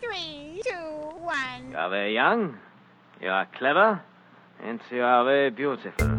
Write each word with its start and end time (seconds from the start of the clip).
Three, 0.00 0.60
two, 0.64 1.16
one. 1.20 1.70
You 1.70 1.76
are 1.78 1.90
very 1.90 2.14
young, 2.14 2.56
you 3.20 3.30
are 3.30 3.46
clever, 3.58 3.98
and 4.64 4.80
you 4.90 5.04
are 5.04 5.24
very 5.24 5.50
beautiful. 5.50 6.18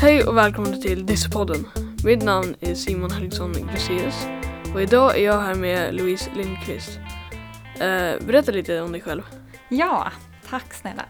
Hej 0.00 0.24
och 0.24 0.36
välkomna 0.36 0.76
till 0.76 1.06
Dyssepodden. 1.06 1.66
Mitt 2.04 2.22
namn 2.22 2.54
är 2.60 2.74
Simon 2.74 3.10
Helgesson 3.10 3.52
Gruséus 3.52 4.26
och 4.74 4.82
idag 4.82 5.18
är 5.18 5.24
jag 5.24 5.40
här 5.40 5.54
med 5.54 5.94
Louise 5.94 6.30
Lindqvist. 6.34 6.98
Eh, 7.74 8.26
berätta 8.26 8.52
lite 8.52 8.80
om 8.80 8.92
dig 8.92 9.00
själv. 9.00 9.22
Ja, 9.68 10.12
tack 10.50 10.74
snälla. 10.74 11.04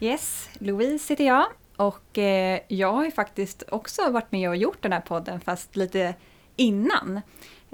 Yes, 0.00 0.50
Louise 0.58 1.12
heter 1.12 1.24
jag 1.26 1.46
och 1.76 2.18
eh, 2.18 2.60
jag 2.68 2.92
har 2.92 3.04
ju 3.04 3.10
faktiskt 3.10 3.62
också 3.68 4.10
varit 4.10 4.32
med 4.32 4.48
och 4.48 4.56
gjort 4.56 4.82
den 4.82 4.92
här 4.92 5.00
podden 5.00 5.40
fast 5.40 5.76
lite 5.76 6.14
innan. 6.56 7.20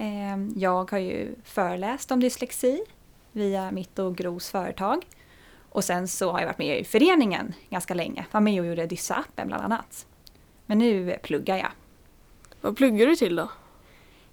Eh, 0.01 0.39
jag 0.57 0.91
har 0.91 0.99
ju 0.99 1.35
föreläst 1.45 2.11
om 2.11 2.21
dyslexi 2.21 2.85
via 3.33 3.71
mitt 3.71 3.99
och 3.99 4.17
Gros 4.17 4.51
företag. 4.51 5.07
Och 5.69 5.85
sen 5.85 6.09
så 6.09 6.33
har 6.33 6.41
jag 6.41 6.47
varit 6.47 6.59
med 6.59 6.81
i 6.81 6.85
föreningen 6.85 7.55
ganska 7.71 7.95
länge. 7.95 8.27
Var 8.31 8.41
med 8.41 8.61
och 8.61 8.67
gjorde 8.67 8.87
Dyssa-appen 8.87 9.47
bland 9.47 9.65
annat. 9.65 10.07
Men 10.67 10.79
nu 10.79 11.19
pluggar 11.23 11.57
jag. 11.57 11.71
Vad 12.61 12.77
pluggar 12.77 13.07
du 13.07 13.17
till 13.17 13.37
då? 13.37 13.51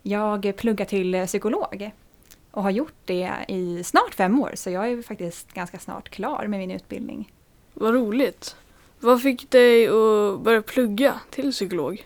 Jag 0.02 0.58
pluggar 0.58 0.86
till 0.86 1.26
psykolog 1.28 1.92
och 2.52 2.64
har 2.64 2.72
gjort 2.72 2.98
det 3.06 3.32
i 3.48 3.84
snart 3.84 4.16
fem 4.16 4.40
år 4.40 4.52
så 4.54 4.70
jag 4.70 4.90
är 4.90 5.02
faktiskt 5.02 5.54
ganska 5.54 5.80
snart 5.80 6.10
klar 6.10 6.48
med 6.48 6.60
min 6.60 6.72
utbildning. 6.72 7.32
Vad 7.74 7.94
roligt. 7.94 8.56
Vad 9.00 9.22
fick 9.22 9.50
dig 9.50 9.88
att 9.88 10.40
börja 10.40 10.62
plugga 10.62 11.20
till 11.30 11.52
psykolog? 11.52 12.06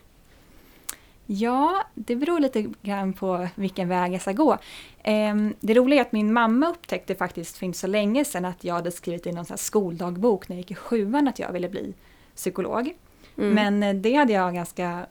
Ja, 1.34 1.84
det 1.94 2.16
beror 2.16 2.40
lite 2.40 2.66
grann 2.82 3.14
på 3.14 3.48
vilken 3.56 3.88
väg 3.88 4.14
jag 4.14 4.22
ska 4.22 4.32
gå. 4.32 4.58
Ehm, 5.04 5.54
Det 5.60 5.74
roliga 5.74 6.00
är 6.00 6.06
att 6.06 6.12
min 6.12 6.34
mamma 6.34 6.70
upptäckte 6.70 7.16
faktiskt 7.16 7.58
för 7.58 7.66
inte 7.66 7.78
så 7.78 7.88
länge 7.88 8.26
sedan 8.26 8.46
att 8.46 8.64
jag 8.64 8.74
hade 8.74 8.92
skrivit 8.92 9.28
i 9.28 9.32
någon 9.32 9.46
sån 9.46 9.58
skoldagbok 9.58 10.50
när 10.50 10.56
jag 10.56 10.60
gick 10.60 10.72
i 10.72 10.76
sjuan 10.76 11.28
att 11.28 11.40
jag 11.40 11.52
ville 11.52 11.70
bli 11.70 11.94
psykolog. 12.36 12.94
Mm. 13.38 13.54
Men 13.54 13.84
eh, 13.84 14.02
det 14.02 14.14
hade 14.14 14.34
jag 14.34 14.54
ganska, 14.54 15.06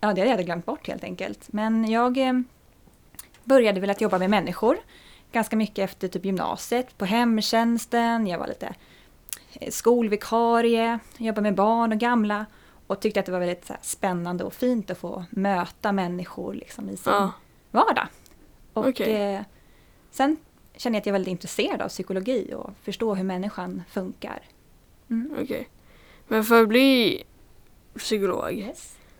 ja 0.00 0.12
det 0.12 0.20
hade 0.20 0.30
jag 0.30 0.44
glömt 0.44 0.66
bort 0.66 0.88
helt 0.88 1.04
enkelt. 1.04 1.52
Men 1.52 1.90
jag 1.90 2.18
eh, 2.18 2.40
började 3.44 3.80
väl 3.80 3.90
att 3.90 4.00
jobba 4.00 4.18
med 4.18 4.30
människor 4.30 4.76
ganska 5.32 5.56
mycket 5.56 5.90
efter 5.90 6.08
typ 6.08 6.24
gymnasiet, 6.24 6.98
på 6.98 7.04
hemtjänsten, 7.04 8.26
jag 8.26 8.38
var 8.38 8.46
lite 8.46 8.74
eh, 9.52 9.70
skolvikarie, 9.70 10.98
jobbade 11.18 11.42
med 11.42 11.54
barn 11.54 11.92
och 11.92 11.98
gamla 11.98 12.46
och 12.86 13.00
tyckte 13.00 13.20
att 13.20 13.26
det 13.26 13.32
var 13.32 13.38
väldigt 13.38 13.64
så 13.66 13.72
här, 13.72 13.80
spännande 13.82 14.44
och 14.44 14.54
fint 14.54 14.90
att 14.90 14.98
få 14.98 15.24
möta 15.30 15.92
människor 15.92 16.54
liksom, 16.54 16.90
i 16.90 16.96
sin 16.96 17.12
Ja. 17.12 17.32
vardag. 17.70 18.06
Och 18.72 18.86
Okej. 18.88 19.34
eh, 19.34 19.40
sen 20.10 20.36
känner 20.76 20.96
jag 20.96 21.00
att 21.00 21.06
jag 21.06 21.10
är 21.10 21.14
väldigt 21.18 21.30
intresserad 21.32 21.82
av 21.82 21.88
psykologi 21.88 22.54
och 22.56 22.70
förstå 22.82 23.14
hur 23.14 23.24
människan 23.24 23.82
funkar. 23.90 24.42
Mm. 25.10 25.34
Okej. 25.42 25.68
Men 26.28 26.44
för 26.44 26.62
att 26.62 26.68
bli 26.68 27.22
psykolog, 27.98 28.72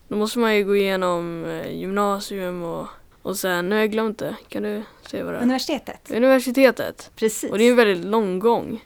då 0.09 0.17
måste 0.17 0.39
man 0.39 0.57
ju 0.57 0.65
gå 0.65 0.77
igenom 0.77 1.45
eh, 1.45 1.73
gymnasium 1.73 2.63
och, 2.63 2.87
och 3.23 3.37
sen, 3.37 3.69
nu 3.69 3.75
har 3.75 3.81
jag 3.81 3.91
glömt 3.91 4.19
det. 4.19 4.37
Kan 4.49 4.63
du 4.63 4.83
säga 5.11 5.25
vad 5.25 5.35
det 5.35 5.39
är? 5.39 5.43
Universitetet, 5.43 6.11
Universitetet. 6.11 7.11
precis. 7.17 7.51
Och 7.51 7.59
det 7.59 7.65
är 7.65 7.71
en 7.71 7.77
väldigt 7.77 8.05
lång 8.07 8.39
gång. 8.39 8.85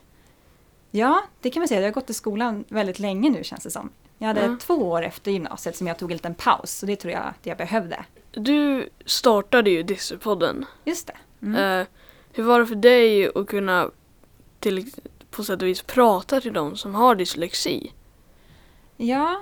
Ja, 0.90 1.22
det 1.40 1.50
kan 1.50 1.60
man 1.60 1.68
säga. 1.68 1.80
Jag 1.80 1.86
har 1.88 1.92
gått 1.94 2.10
i 2.10 2.14
skolan 2.14 2.64
väldigt 2.68 2.98
länge 2.98 3.30
nu 3.30 3.44
känns 3.44 3.62
det 3.64 3.70
som. 3.70 3.90
Jag 4.22 4.26
hade 4.26 4.40
Ja. 4.40 4.56
två 4.60 4.74
år 4.74 5.02
efter 5.02 5.30
gymnasiet 5.30 5.76
som 5.76 5.86
jag 5.86 5.98
tog 5.98 6.10
en 6.10 6.16
liten 6.16 6.34
paus, 6.34 6.70
så 6.78 6.86
det 6.86 6.96
tror 6.96 7.12
jag 7.12 7.22
att 7.22 7.46
jag 7.46 7.56
behövde. 7.58 8.04
Du 8.30 8.88
startade 9.04 9.70
ju 9.70 9.82
Dyssepodden. 9.82 10.64
Just 10.84 11.06
det. 11.06 11.16
Mm. 11.46 11.80
Eh, 11.80 11.86
hur 12.32 12.42
var 12.42 12.60
det 12.60 12.66
för 12.66 12.74
dig 12.74 13.30
att 13.34 13.46
kunna 13.46 13.90
till, 14.60 14.90
på 15.30 15.44
sätt 15.44 15.62
och 15.62 15.68
vis 15.68 15.82
prata 15.82 16.40
till 16.40 16.52
de 16.52 16.76
som 16.76 16.94
har 16.94 17.14
dyslexi? 17.14 17.92
Ja, 18.96 19.40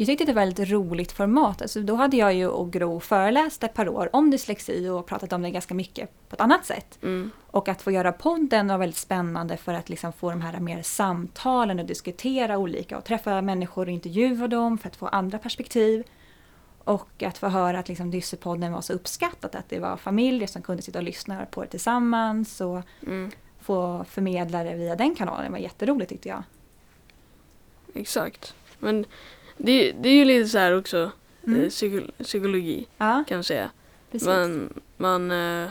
jag 0.00 0.06
tyckte 0.06 0.24
det 0.24 0.32
var 0.32 0.42
ett 0.42 0.46
väldigt 0.58 0.70
roligt 0.70 1.12
format. 1.12 1.62
Alltså, 1.62 1.80
då 1.80 1.94
hade 1.94 2.16
jag 2.16 2.34
ju 2.34 2.46
och 2.46 2.72
Gro 2.72 3.00
föreläst 3.00 3.64
ett 3.64 3.74
par 3.74 3.88
år 3.88 4.10
om 4.12 4.30
dyslexi 4.30 4.88
och 4.88 5.06
pratat 5.06 5.32
om 5.32 5.42
det 5.42 5.50
ganska 5.50 5.74
mycket 5.74 6.28
på 6.28 6.34
ett 6.34 6.40
annat 6.40 6.66
sätt. 6.66 6.98
Mm. 7.02 7.30
Och 7.46 7.68
att 7.68 7.82
få 7.82 7.90
göra 7.90 8.12
podden 8.12 8.68
var 8.68 8.78
väldigt 8.78 8.96
spännande 8.96 9.56
för 9.56 9.74
att 9.74 9.88
liksom 9.88 10.12
få 10.12 10.30
de 10.30 10.40
här 10.40 10.60
mer 10.60 10.82
samtalen 10.82 11.78
och 11.78 11.86
diskutera 11.86 12.58
olika 12.58 12.98
och 12.98 13.04
träffa 13.04 13.42
människor 13.42 13.86
och 13.86 13.92
intervjua 13.92 14.48
dem 14.48 14.78
för 14.78 14.88
att 14.88 14.96
få 14.96 15.06
andra 15.06 15.38
perspektiv. 15.38 16.04
Och 16.84 17.22
att 17.22 17.38
få 17.38 17.48
höra 17.48 17.78
att 17.78 17.88
liksom 17.88 18.10
Dyssepodden 18.10 18.72
var 18.72 18.80
så 18.80 18.92
uppskattat, 18.92 19.54
att 19.54 19.68
det 19.68 19.78
var 19.78 19.96
familjer 19.96 20.48
som 20.48 20.62
kunde 20.62 20.82
sitta 20.82 20.98
och 20.98 21.04
lyssna 21.04 21.46
på 21.46 21.62
det 21.62 21.68
tillsammans 21.68 22.60
och 22.60 22.80
Mm. 23.06 23.30
få 23.60 24.04
förmedla 24.08 24.64
det 24.64 24.74
via 24.74 24.96
den 24.96 25.14
kanalen 25.14 25.44
det 25.44 25.50
var 25.50 25.58
jätteroligt 25.58 26.08
tyckte 26.08 26.28
jag. 26.28 26.42
Exakt. 27.94 28.54
Men 28.78 29.04
det, 29.64 29.92
det 29.92 30.08
är 30.08 30.14
ju 30.14 30.24
lite 30.24 30.48
så 30.48 30.58
här 30.58 30.78
också, 30.78 31.10
Mm. 31.46 31.60
eh, 31.62 31.68
psyko, 31.68 32.00
psykologi 32.22 32.86
Ja, 32.98 33.24
kan 33.28 33.36
man 33.36 33.44
säga. 33.44 33.70
precis. 34.12 34.28
Man, 34.28 34.72
man, 34.96 35.30
eh, 35.30 35.68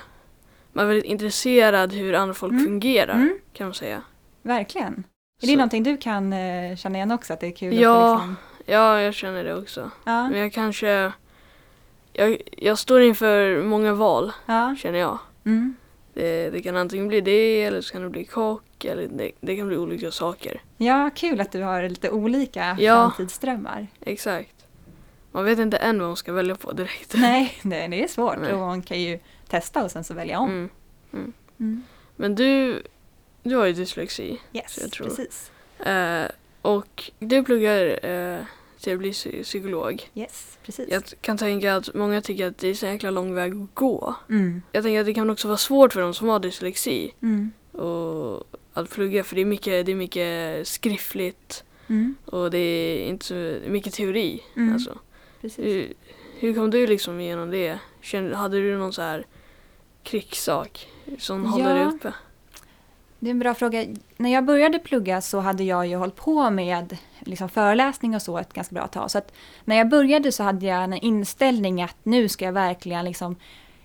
man 0.73 0.83
är 0.85 0.87
väldigt 0.87 1.05
intresserad 1.05 1.93
hur 1.93 2.13
andra 2.13 2.33
folk 2.33 2.51
Mm. 2.53 2.65
fungerar 2.65 3.13
Mm. 3.13 3.39
kan 3.53 3.67
man 3.67 3.73
säga. 3.73 4.01
Verkligen. 4.41 4.93
Är 4.93 5.45
Så- 5.45 5.45
det 5.47 5.55
någonting 5.55 5.83
du 5.83 5.97
kan 5.97 6.33
eh, 6.33 6.75
känna 6.75 6.97
igen 6.97 7.11
också? 7.11 7.33
Att 7.33 7.39
det 7.39 7.47
är 7.47 7.51
kul 7.51 7.73
Ja. 7.79 8.13
att 8.15 8.19
få 8.21 8.25
liksom... 8.27 8.35
Ja, 8.65 9.01
jag 9.01 9.13
känner 9.13 9.43
det 9.43 9.55
också. 9.55 9.91
Ja, 10.05 10.29
Men 10.29 10.39
jag 10.39 10.53
kanske, 10.53 11.11
jag, 12.13 12.41
jag 12.57 12.77
står 12.77 13.01
inför 13.01 13.63
många 13.63 13.93
val 13.93 14.31
ja. 14.45 14.75
känner 14.79 14.99
jag. 14.99 15.17
Mm. 15.45 15.75
Det, 16.13 16.49
det 16.49 16.61
kan 16.61 16.75
antingen 16.77 17.07
bli 17.07 17.21
det 17.21 17.63
eller 17.63 17.81
så 17.81 17.91
kan 17.93 18.01
det 18.01 18.09
bli 18.09 18.25
kock 18.25 18.85
eller 18.85 19.07
det, 19.07 19.31
det 19.41 19.55
kan 19.57 19.67
bli 19.67 19.77
olika 19.77 20.11
saker. 20.11 20.61
ja, 20.77 21.09
kul 21.15 21.41
att 21.41 21.51
du 21.51 21.61
har 21.61 21.89
lite 21.89 22.09
olika 22.11 22.77
Ja. 22.79 22.95
framtidsdrömmar. 23.17 23.87
Exakt. 24.01 24.55
Man 25.31 25.45
vet 25.45 25.59
inte 25.59 25.77
än 25.77 25.99
vad 25.99 26.09
man 26.09 26.15
ska 26.17 26.33
välja 26.33 26.55
på 26.55 26.71
direkt. 26.71 27.13
Nej, 27.17 27.53
det, 27.63 27.87
det 27.87 28.03
är 28.03 28.07
svårt 28.07 28.37
Nej. 28.41 28.53
och 28.53 28.59
man 28.59 28.81
kan 28.81 29.01
ju 29.01 29.19
testa 29.47 29.83
och 29.83 29.91
sen 29.91 30.03
så 30.03 30.13
välja 30.13 30.39
om. 30.39 30.49
Mm. 30.49 31.33
Mm. 31.59 31.83
Men 32.15 32.35
du, 32.35 32.81
du 33.43 33.55
har 33.55 33.65
ju 33.65 33.73
dyslexi. 33.73 34.41
Yes, 34.53 34.73
Så 34.73 34.81
jag 34.81 34.91
tror- 34.91 35.07
precis. 35.07 35.51
Eh, 35.79 36.25
och 36.61 37.11
du 37.19 37.43
pluggar 37.43 38.05
eh, 38.05 38.39
till 38.81 38.93
att 38.93 38.99
bli 38.99 39.11
psy- 39.11 39.43
psykolog. 39.43 40.09
Yes, 40.15 40.57
precis. 40.65 40.89
Jag 40.91 41.03
kan 41.21 41.37
tänka 41.37 41.75
att 41.75 41.93
många 41.93 42.21
tycker 42.21 42.47
att 42.47 42.57
det 42.57 42.67
är 42.67 42.73
så 42.73 42.85
jäkla 42.85 43.11
lång 43.11 43.33
väg 43.33 43.51
att 43.51 43.75
gå. 43.75 44.15
Mm. 44.29 44.61
Jag 44.71 44.83
tänker 44.83 44.99
att 44.99 45.05
det 45.05 45.13
kan 45.13 45.29
också 45.29 45.47
vara 45.47 45.57
svårt 45.57 45.93
för 45.93 46.01
de 46.01 46.13
som 46.13 46.27
har 46.27 46.39
dyslexi 46.39 47.13
Mm. 47.21 47.51
och 47.71 48.43
att 48.73 48.89
plugga 48.89 49.23
för 49.23 49.35
det 49.35 49.41
är 49.41 49.45
mycket, 49.45 49.85
det 49.85 49.91
är 49.91 49.95
mycket 49.95 50.67
skriftligt 50.67 51.63
Mm. 51.87 52.15
och 52.25 52.51
det 52.51 52.57
är 52.57 53.07
inte 53.07 53.25
så 53.25 53.57
mycket 53.67 53.93
teori. 53.93 54.43
Mm. 54.55 54.73
Alltså. 54.73 54.97
Precis. 55.41 55.65
Hur, 55.65 55.93
hur 56.39 56.53
kom 56.53 56.71
du 56.71 56.87
liksom 56.87 57.19
igenom 57.19 57.51
det? 57.51 57.79
Kände, 58.01 58.35
hade 58.35 58.57
du 58.61 58.77
någon 58.77 58.93
så 58.93 59.01
här 59.01 59.25
krigssak 60.03 60.87
som 61.17 61.45
håller 61.45 61.73
dig 61.75 61.83
Ja. 61.83 61.91
uppe? 61.91 62.13
Det 63.19 63.29
är 63.29 63.31
en 63.31 63.39
bra 63.39 63.53
fråga. 63.53 63.85
När 64.17 64.29
jag 64.29 64.45
började 64.45 64.79
plugga 64.79 65.21
så 65.21 65.39
hade 65.39 65.63
jag 65.63 65.87
ju 65.87 65.95
hållit 65.95 66.15
på 66.15 66.49
med 66.49 66.97
liksom 67.19 67.49
föreläsning 67.49 68.15
och 68.15 68.21
så 68.21 68.37
ett 68.37 68.53
ganska 68.53 68.75
bra 68.75 68.87
tag. 68.87 69.11
Så 69.11 69.17
att 69.17 69.31
när 69.65 69.75
jag 69.75 69.89
började 69.89 70.31
så 70.31 70.43
hade 70.43 70.65
jag 70.65 70.83
en 70.83 70.93
inställning 70.93 71.81
att 71.81 71.97
nu 72.03 72.29
ska 72.29 72.45
jag 72.45 72.53
verkligen 72.53 73.05
liksom 73.05 73.35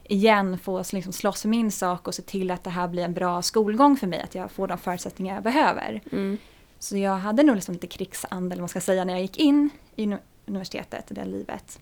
igen 0.04 0.58
få 0.58 0.84
liksom 0.92 1.12
slåss 1.12 1.42
för 1.42 1.48
min 1.48 1.70
sak 1.70 2.08
och 2.08 2.14
se 2.14 2.22
till 2.22 2.50
att 2.50 2.64
det 2.64 2.70
här 2.70 2.88
blir 2.88 3.04
en 3.04 3.14
bra 3.14 3.42
skolgång 3.42 3.96
för 3.96 4.06
mig. 4.06 4.20
Att 4.20 4.34
jag 4.34 4.50
får 4.50 4.66
de 4.66 4.78
förutsättningar 4.78 5.34
jag 5.34 5.44
behöver. 5.44 6.00
Mm. 6.12 6.38
Så 6.78 6.96
jag 6.96 7.16
hade 7.16 7.42
nog 7.42 7.54
liksom 7.54 7.74
lite 7.74 7.86
krigsande, 7.86 8.46
eller 8.46 8.56
vad 8.56 8.58
man 8.58 8.68
ska 8.68 8.80
säga, 8.80 9.04
när 9.04 9.12
jag 9.12 9.22
gick 9.22 9.38
in 9.38 9.70
i 9.96 10.06
uni- 10.06 10.18
universitetet, 10.46 11.10
i 11.10 11.14
det 11.14 11.24
livet. 11.24 11.78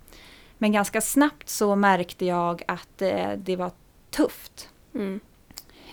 Men 0.59 0.73
ganska 0.73 1.01
snabbt 1.01 1.49
så 1.49 1.77
märkte 1.77 2.25
jag 2.25 2.63
att 2.69 3.03
eh, 3.03 3.31
det 3.37 3.57
var 3.57 3.71
tufft. 4.11 4.69
Mm. 4.95 5.21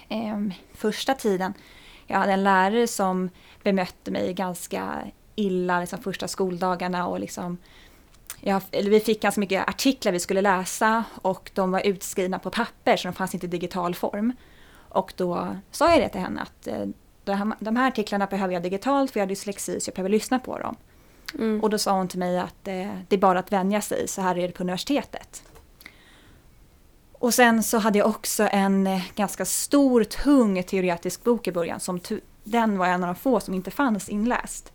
Ehm, 0.10 0.54
första 0.74 1.14
tiden, 1.14 1.54
jag 2.08 2.18
hade 2.18 2.34
en 2.34 2.44
lärare 2.44 2.88
som 2.88 3.30
bemötte 3.64 4.12
mig 4.12 4.34
ganska 4.34 5.02
illa 5.36 5.80
liksom 5.80 6.00
första 6.00 6.28
skoldagarna 6.28 7.08
och 7.08 7.20
liksom 7.20 7.58
jag, 8.42 8.62
vi 8.72 9.00
fick 9.00 9.22
ganska 9.22 9.42
mycket 9.42 9.70
artiklar 9.70 10.12
vi 10.12 10.20
skulle 10.20 10.42
läsa 10.42 11.04
och 11.22 11.52
de 11.54 11.72
var 11.72 11.88
utskrivna 11.88 12.40
på 12.40 12.50
papper 12.50 12.98
så 12.98 13.08
de 13.08 13.14
fanns 13.14 13.34
inte 13.34 13.46
i 13.46 13.50
digital 13.50 13.96
form. 13.96 14.34
Och 14.90 15.14
då 15.16 15.56
sa 15.72 15.92
jag 15.92 16.02
det 16.02 16.10
till 16.10 16.22
henne 16.22 16.42
att 16.42 16.68
eh, 16.68 16.86
de 17.24 17.34
här, 17.34 17.54
de 17.60 17.76
här 17.76 17.88
artiklarna 17.88 18.26
behöver 18.26 18.54
jag 18.54 18.64
digitalt 18.64 19.12
för 19.12 19.20
jag 19.20 19.26
har 19.26 19.30
dyslexi 19.30 19.80
så 19.80 19.90
jag 19.90 19.96
behöver 19.96 20.10
lyssna 20.10 20.40
på 20.40 20.60
dem. 20.60 20.76
Mm. 21.34 21.64
Och 21.64 21.70
då 21.70 21.78
sa 21.78 21.98
hon 21.98 22.08
till 22.08 22.20
mig 22.20 22.40
att 22.40 22.68
eh, 22.68 22.94
det 23.08 23.16
är 23.16 23.18
bara 23.18 23.40
att 23.40 23.52
vänja 23.52 23.82
sig, 23.82 24.08
så 24.08 24.22
här 24.22 24.38
är 24.38 24.48
det 24.48 24.54
på 24.54 24.64
universitetet. 24.64 25.44
Och 27.20 27.34
sen 27.34 27.64
så 27.64 27.78
hade 27.78 27.98
jag 28.00 28.08
också 28.08 28.50
en 28.52 28.88
eh, 28.88 29.02
ganska 29.16 29.46
stor, 29.46 30.04
tung 30.04 30.64
teoretisk 30.64 31.24
bok 31.24 31.48
i 31.48 31.52
början. 31.52 31.80
Som 31.80 32.00
den 32.44 32.78
var 32.78 32.88
en 32.88 33.04
av 33.04 33.08
de 33.08 33.16
få 33.16 33.40
som 33.40 33.54
inte 33.54 33.72
fanns 33.72 34.10
inläst. 34.10 34.72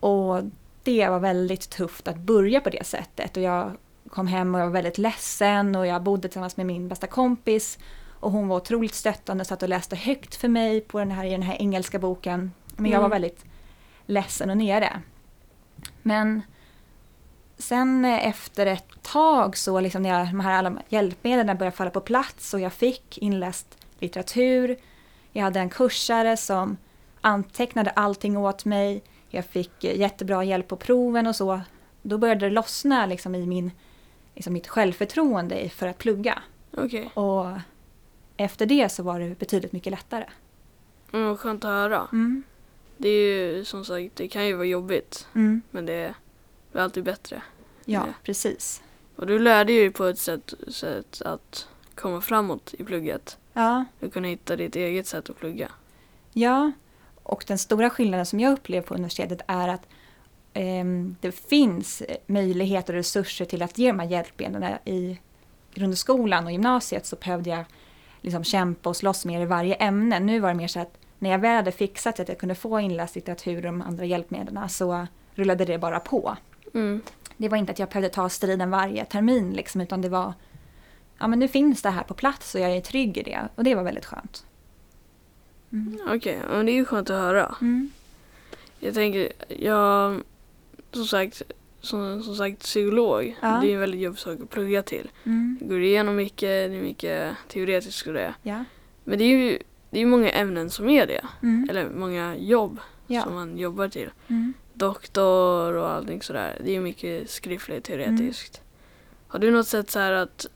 Och 0.00 0.42
det 0.82 1.08
var 1.08 1.18
väldigt 1.18 1.70
tufft 1.70 2.08
att 2.08 2.16
börja 2.18 2.60
på 2.60 2.70
det 2.70 2.86
sättet. 2.86 3.36
Och 3.36 3.42
jag 3.42 3.72
kom 4.08 4.26
hem 4.26 4.54
och 4.54 4.60
jag 4.60 4.66
var 4.66 4.72
väldigt 4.72 4.98
ledsen 4.98 5.76
och 5.76 5.86
jag 5.86 6.02
bodde 6.02 6.28
tillsammans 6.28 6.56
med 6.56 6.66
min 6.66 6.88
bästa 6.88 7.06
kompis. 7.06 7.78
Och 8.20 8.30
hon 8.32 8.48
var 8.48 8.56
otroligt 8.56 8.94
stöttande, 8.94 9.44
satt 9.44 9.62
och 9.62 9.68
läste 9.68 9.96
högt 9.96 10.34
för 10.34 10.48
mig 10.48 10.80
på 10.80 10.98
den 10.98 11.10
här, 11.10 11.24
i 11.24 11.30
den 11.30 11.42
här 11.42 11.56
engelska 11.60 11.98
boken. 11.98 12.52
Men 12.76 12.90
jag 12.90 12.98
var 12.98 13.06
Mm. 13.06 13.10
väldigt 13.22 13.44
ledsen 14.06 14.50
och 14.50 14.56
nere. 14.56 15.00
Men 16.02 16.42
sen 17.58 18.04
efter 18.04 18.66
ett 18.66 19.02
tag 19.02 19.56
så 19.56 19.80
liksom 19.80 20.02
när 20.02 20.18
jag, 20.18 20.28
de 20.28 20.40
här 20.40 20.58
alla 20.58 20.82
hjälpmedlen 20.88 21.56
började 21.56 21.76
falla 21.76 21.90
på 21.90 22.00
plats 22.00 22.54
och 22.54 22.60
jag 22.60 22.72
fick 22.72 23.18
inläst 23.18 23.78
litteratur. 23.98 24.76
Jag 25.32 25.42
hade 25.42 25.60
en 25.60 25.70
kursare 25.70 26.36
som 26.36 26.76
antecknade 27.20 27.90
allting 27.90 28.36
åt 28.36 28.64
mig. 28.64 29.02
Jag 29.28 29.44
fick 29.44 29.84
jättebra 29.84 30.44
hjälp 30.44 30.68
på 30.68 30.76
proven 30.76 31.26
och 31.26 31.36
så. 31.36 31.60
Då 32.02 32.18
började 32.18 32.46
det 32.46 32.50
lossna 32.50 33.06
liksom 33.06 33.34
i 33.34 33.46
min, 33.46 33.70
liksom 34.34 34.52
mitt 34.52 34.68
självförtroende 34.68 35.68
för 35.68 35.86
att 35.86 35.98
plugga. 35.98 36.42
Okej. 36.76 37.10
Och 37.14 37.46
efter 38.36 38.66
det 38.66 38.88
så 38.88 39.02
var 39.02 39.20
det 39.20 39.38
betydligt 39.38 39.72
mycket 39.72 39.90
lättare. 39.90 40.24
Vad 41.10 41.40
skönt 41.40 41.64
att 41.64 41.70
höra. 41.70 42.08
Mm. 42.12 42.42
Det 42.96 43.08
är 43.08 43.54
ju 43.56 43.64
som 43.64 43.84
sagt, 43.84 44.16
det 44.16 44.28
kan 44.28 44.46
ju 44.46 44.54
vara 44.54 44.66
jobbigt. 44.66 45.26
Mm. 45.34 45.62
Men 45.70 45.86
det 45.86 46.14
blir 46.74 46.82
alltid 46.82 47.04
bättre. 47.04 47.42
Ja, 47.84 48.06
Ja. 48.06 48.12
precis. 48.22 48.82
Och 49.16 49.26
du 49.26 49.38
lärde 49.38 49.72
ju 49.72 49.90
på 49.90 50.04
ett 50.04 50.18
sätt, 50.18 50.54
sätt 50.68 51.22
att 51.24 51.68
komma 51.94 52.20
framåt 52.20 52.74
i 52.78 52.84
plugget. 52.84 53.38
Ja, 53.52 53.84
Du 54.00 54.10
kunde 54.10 54.28
hitta 54.28 54.56
ditt 54.56 54.76
eget 54.76 55.06
sätt 55.06 55.30
att 55.30 55.36
plugga. 55.38 55.70
Ja, 56.32 56.72
och 57.22 57.44
den 57.46 57.58
stora 57.58 57.90
skillnaden 57.90 58.26
som 58.26 58.40
jag 58.40 58.52
upplever 58.52 58.86
på 58.86 58.94
universitetet 58.94 59.40
är 59.46 59.68
att 59.68 59.86
ehm, 60.52 61.16
det 61.20 61.32
finns 61.32 62.02
möjligheter 62.26 62.92
och 62.92 62.96
resurser 62.96 63.44
till 63.44 63.62
att 63.62 63.78
ge 63.78 63.88
de 63.88 63.98
här 63.98 64.06
hjälpmedlen. 64.06 64.64
I 64.84 65.18
grundskolan 65.74 66.44
och 66.46 66.52
gymnasiet 66.52 67.06
så 67.06 67.16
behövde 67.16 67.50
jag 67.50 67.64
liksom 68.20 68.44
kämpa 68.44 68.88
och 68.88 68.96
slåss 68.96 69.24
mer 69.24 69.40
i 69.40 69.44
varje 69.44 69.74
ämne. 69.74 70.20
Nu 70.20 70.40
var 70.40 70.48
det 70.48 70.54
mer 70.54 70.68
så 70.68 70.80
att 70.80 70.98
när 71.18 71.30
jag 71.30 71.38
väl 71.38 71.56
hade 71.56 71.72
fixat 71.72 72.20
att 72.20 72.28
jag 72.28 72.38
kunde 72.38 72.54
få 72.54 72.80
inläst 72.80 73.14
litteratur 73.14 73.56
och 73.56 73.62
de 73.62 73.82
andra 73.82 74.04
hjälpmedlen 74.04 74.68
så 74.68 75.06
rullade 75.34 75.64
det 75.64 75.78
bara 75.78 76.00
på. 76.00 76.36
Mm. 76.74 77.00
Det 77.36 77.48
var 77.48 77.56
inte 77.58 77.72
att 77.72 77.78
jag 77.78 77.88
behövde 77.88 78.08
ta 78.08 78.28
striden 78.28 78.70
varje 78.70 79.04
termin 79.04 79.52
liksom, 79.52 79.80
utan 79.80 80.00
det 80.02 80.08
var 80.08 80.32
ja 81.18 81.26
men 81.26 81.38
nu 81.38 81.48
finns 81.48 81.82
det 81.82 81.90
här 81.90 82.02
på 82.02 82.14
plats 82.14 82.54
och 82.54 82.60
jag 82.60 82.76
är 82.76 82.80
trygg 82.80 83.18
i 83.18 83.22
det 83.22 83.48
och 83.54 83.64
det 83.64 83.74
var 83.74 83.82
väldigt 83.82 84.04
skönt. 84.04 84.46
Mm. 85.72 85.98
Okej, 86.08 86.40
men 86.50 86.66
det 86.66 86.72
är 86.72 86.74
ju 86.74 86.84
skönt 86.84 87.10
att 87.10 87.16
höra. 87.20 87.54
Mm. 87.60 87.90
Jag 88.80 88.94
tänker, 88.94 89.32
jag, 89.48 90.20
som 90.92 91.04
sagt, 91.06 91.42
som, 91.80 92.22
som 92.22 92.36
sagt 92.36 92.60
psykolog, 92.60 93.36
Ja. 93.42 93.58
det 93.62 93.70
är 93.70 93.74
en 93.74 93.80
väldigt 93.80 94.00
jobbig 94.00 94.18
sak 94.18 94.40
att 94.42 94.50
plugga 94.50 94.82
till. 94.82 95.10
Mm. 95.24 95.58
Går 95.62 95.80
igenom 95.82 96.16
mycket, 96.16 96.40
det 96.40 96.76
är 96.76 96.82
mycket 96.82 97.32
teoretiskt 97.48 98.06
och 98.06 98.12
det. 98.12 98.34
Ja. 98.42 98.64
Men 99.04 99.18
det 99.18 99.24
är 99.24 99.28
ju 99.28 99.58
det 99.90 100.00
är 100.00 100.06
många 100.06 100.30
ämnen 100.30 100.70
som 100.70 100.88
är 100.88 101.06
det. 101.06 101.24
Mm. 101.42 101.66
Eller 101.70 101.90
många 101.90 102.36
jobb 102.36 102.80
Ja. 103.06 103.22
som 103.22 103.34
man 103.34 103.58
jobbar 103.58 103.88
till. 103.88 104.10
Mm. 104.28 104.54
Doktor 104.74 105.72
och 105.72 105.88
allting 105.88 106.22
sådär. 106.22 106.60
Det 106.64 106.70
är 106.70 106.74
ju 106.74 106.80
mycket 106.80 107.30
skriftligt 107.30 107.84
teoretiskt. 107.84 108.62
Har 109.28 109.38
du 109.38 109.50
något 109.50 109.66
sätt 109.66 109.90
så 109.90 109.98
att 109.98 110.46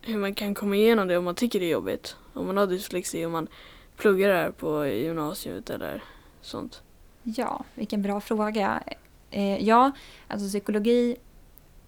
hur 0.00 0.18
man 0.18 0.34
kan 0.34 0.54
komma 0.54 0.76
igenom 0.76 1.08
det 1.08 1.16
om 1.16 1.24
man 1.24 1.34
tycker 1.34 1.60
det 1.60 1.66
är 1.66 1.70
jobbigt? 1.70 2.16
Om 2.32 2.46
man 2.46 2.56
har 2.56 2.66
dyslexi 2.66 3.24
och 3.24 3.30
man 3.30 3.48
pluggar 3.96 4.28
det 4.28 4.34
här 4.34 4.50
på 4.50 4.86
gymnasiet 4.86 5.70
eller 5.70 6.02
sånt. 6.40 6.82
Ja, 7.22 7.64
vilken 7.74 8.02
bra 8.02 8.20
fråga. 8.20 8.82
Eh, 9.30 9.64
ja, 9.64 9.90
alltså 10.28 10.48
psykologi 10.48 11.16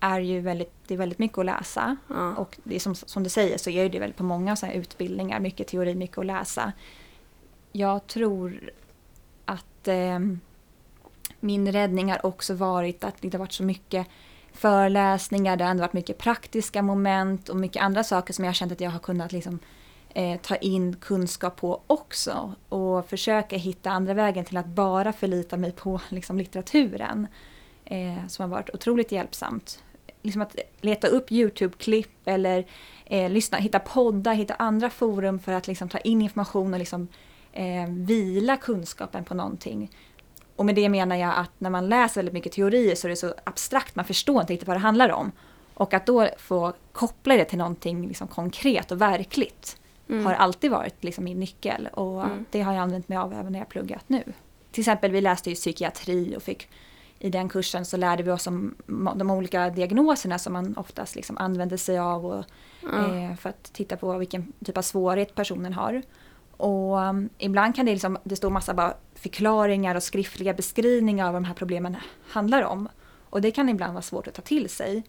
är 0.00 0.20
ju 0.20 0.40
väldigt, 0.40 0.72
det 0.86 0.94
är 0.94 0.98
väldigt 0.98 1.18
mycket 1.18 1.38
att 1.38 1.46
läsa. 1.46 1.96
Ja. 2.08 2.34
Och 2.34 2.58
det 2.64 2.74
är 2.74 2.80
som, 2.80 2.94
som 2.94 3.22
du 3.22 3.30
säger 3.30 3.58
så 3.58 3.70
är 3.70 3.88
det 3.88 3.98
väl 3.98 4.12
på 4.12 4.22
många 4.22 4.56
så 4.56 4.66
utbildningar, 4.66 5.40
mycket 5.40 5.68
teori, 5.68 5.94
mycket 5.94 6.18
att 6.18 6.26
läsa. 6.26 6.72
Jag 7.72 8.06
tror 8.06 8.70
att 9.44 9.88
eh, 9.88 10.18
min 11.40 11.72
räddning 11.72 12.10
har 12.10 12.26
också 12.26 12.54
varit 12.54 13.04
att 13.04 13.14
det 13.20 13.26
inte 13.26 13.36
har 13.36 13.44
varit 13.44 13.52
så 13.52 13.62
mycket 13.62 14.06
föreläsningar, 14.52 15.56
det 15.56 15.64
har 15.64 15.70
ändå 15.70 15.80
varit 15.80 15.92
mycket 15.92 16.18
praktiska 16.18 16.82
moment 16.82 17.48
och 17.48 17.56
mycket 17.56 17.82
andra 17.82 18.04
saker 18.04 18.32
som 18.32 18.44
jag 18.44 18.48
har 18.48 18.54
känt 18.54 18.72
att 18.72 18.80
jag 18.80 18.90
har 18.90 18.98
kunnat 18.98 19.32
liksom, 19.32 19.58
eh, 20.14 20.40
ta 20.40 20.56
in 20.56 20.96
kunskap 20.96 21.56
på 21.56 21.80
också. 21.86 22.54
Och 22.68 23.08
försöka 23.08 23.56
hitta 23.56 23.90
andra 23.90 24.14
vägen 24.14 24.44
till 24.44 24.56
att 24.56 24.66
bara 24.66 25.12
förlita 25.12 25.56
mig 25.56 25.72
på 25.72 26.00
liksom, 26.08 26.38
litteraturen. 26.38 27.26
Eh, 27.90 28.26
som 28.28 28.42
har 28.42 28.56
varit 28.56 28.70
otroligt 28.74 29.12
hjälpsamt. 29.12 29.82
Liksom 30.22 30.42
att 30.42 30.56
leta 30.80 31.06
upp 31.06 31.32
YouTube-klipp 31.32 32.20
eller 32.24 32.66
eh, 33.04 33.30
lyssna, 33.30 33.58
hitta 33.58 33.78
poddar, 33.78 34.34
hitta 34.34 34.54
andra 34.54 34.90
forum 34.90 35.38
för 35.38 35.52
att 35.52 35.66
liksom, 35.66 35.88
ta 35.88 35.98
in 35.98 36.22
information 36.22 36.72
och 36.72 36.78
liksom, 36.78 37.08
eh, 37.52 37.86
vila 37.88 38.56
kunskapen 38.56 39.24
på 39.24 39.34
någonting. 39.34 39.90
Och 40.56 40.66
med 40.66 40.74
det 40.74 40.88
menar 40.88 41.16
jag 41.16 41.32
att 41.36 41.50
när 41.58 41.70
man 41.70 41.88
läser 41.88 42.14
väldigt 42.18 42.34
mycket 42.34 42.52
teorier 42.52 42.94
så 42.94 43.06
är 43.06 43.10
det 43.10 43.16
så 43.16 43.34
abstrakt, 43.44 43.96
man 43.96 44.04
förstår 44.04 44.40
inte 44.40 44.52
riktigt 44.52 44.68
vad 44.68 44.76
det 44.76 44.80
handlar 44.80 45.10
om. 45.12 45.32
Och 45.74 45.94
att 45.94 46.06
då 46.06 46.28
få 46.38 46.72
koppla 46.92 47.34
det 47.36 47.44
till 47.44 47.58
någonting 47.58 48.08
liksom 48.08 48.28
konkret 48.28 48.92
och 48.92 49.00
verkligt 49.00 49.76
Mm. 50.08 50.26
har 50.26 50.34
alltid 50.34 50.70
varit 50.70 51.04
liksom 51.04 51.24
min 51.24 51.40
nyckel 51.40 51.88
och 51.92 52.24
Mm. 52.24 52.44
det 52.50 52.62
har 52.62 52.72
jag 52.72 52.82
använt 52.82 53.08
mig 53.08 53.18
av 53.18 53.32
även 53.32 53.52
när 53.52 53.58
jag 53.58 53.68
pluggat 53.68 54.04
nu. 54.06 54.22
Till 54.72 54.80
exempel 54.82 55.10
vi 55.10 55.20
läste 55.20 55.50
ju 55.50 55.56
psykiatri 55.56 56.36
och 56.36 56.42
fick 56.42 56.68
i 57.18 57.30
den 57.30 57.48
kursen 57.48 57.84
så 57.84 57.96
lärde 57.96 58.22
vi 58.22 58.30
oss 58.30 58.46
om 58.46 58.74
de 59.16 59.30
olika 59.30 59.70
diagnoserna 59.70 60.38
som 60.38 60.52
man 60.52 60.76
oftast 60.76 61.16
liksom 61.16 61.38
använder 61.38 61.76
sig 61.76 61.98
av 61.98 62.26
och, 62.26 62.44
Ja. 62.82 63.14
eh, 63.16 63.36
för 63.36 63.48
att 63.50 63.72
titta 63.72 63.96
på 63.96 64.18
vilken 64.18 64.52
typ 64.64 64.76
av 64.78 64.82
svårighet 64.82 65.34
personen 65.34 65.72
har. 65.72 66.02
Och 66.56 66.96
um, 66.96 67.28
ibland 67.38 67.74
kan 67.76 67.86
det, 67.86 67.92
liksom, 67.92 68.18
det 68.24 68.36
stå 68.36 68.50
massa 68.50 68.74
bara 68.74 68.94
förklaringar 69.14 69.94
och 69.94 70.02
skriftliga 70.02 70.54
beskrivningar 70.54 71.26
av 71.26 71.32
vad 71.32 71.42
de 71.42 71.46
här 71.46 71.54
problemen 71.54 71.96
handlar 72.28 72.62
om. 72.62 72.88
Och 73.30 73.40
det 73.40 73.50
kan 73.50 73.68
ibland 73.68 73.92
vara 73.92 74.02
svårt 74.02 74.26
att 74.26 74.34
ta 74.34 74.42
till 74.42 74.68
sig. 74.68 75.02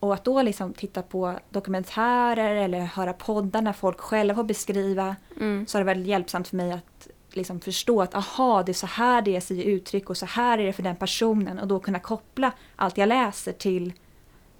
Och 0.00 0.14
att 0.14 0.24
då 0.24 0.42
liksom 0.42 0.72
titta 0.74 1.02
på 1.02 1.38
dokumentärer 1.50 2.54
eller 2.54 2.80
höra 2.80 3.12
poddar 3.12 3.62
när 3.62 3.72
folk 3.72 4.00
själva 4.00 4.34
får 4.34 4.44
beskriva 4.44 5.16
Mm. 5.40 5.66
så 5.66 5.78
har 5.78 5.84
det 5.84 5.94
varit 5.94 6.06
hjälpsamt 6.06 6.48
för 6.48 6.56
mig 6.56 6.72
att 6.72 7.08
liksom 7.32 7.60
förstå 7.60 8.02
att 8.02 8.14
aha, 8.14 8.62
det 8.62 8.72
är 8.72 8.74
så 8.74 8.86
här 8.86 9.22
det 9.22 9.40
sig 9.40 9.68
uttryck 9.68 10.10
och 10.10 10.16
så 10.16 10.26
här 10.26 10.58
är 10.58 10.66
det 10.66 10.72
för 10.72 10.82
den 10.82 10.96
personen 10.96 11.58
och 11.58 11.68
då 11.68 11.80
kunna 11.80 11.98
koppla 11.98 12.52
allt 12.76 12.98
jag 12.98 13.08
läser 13.08 13.52
till 13.52 13.92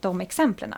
de 0.01 0.21
exemplen. 0.21 0.75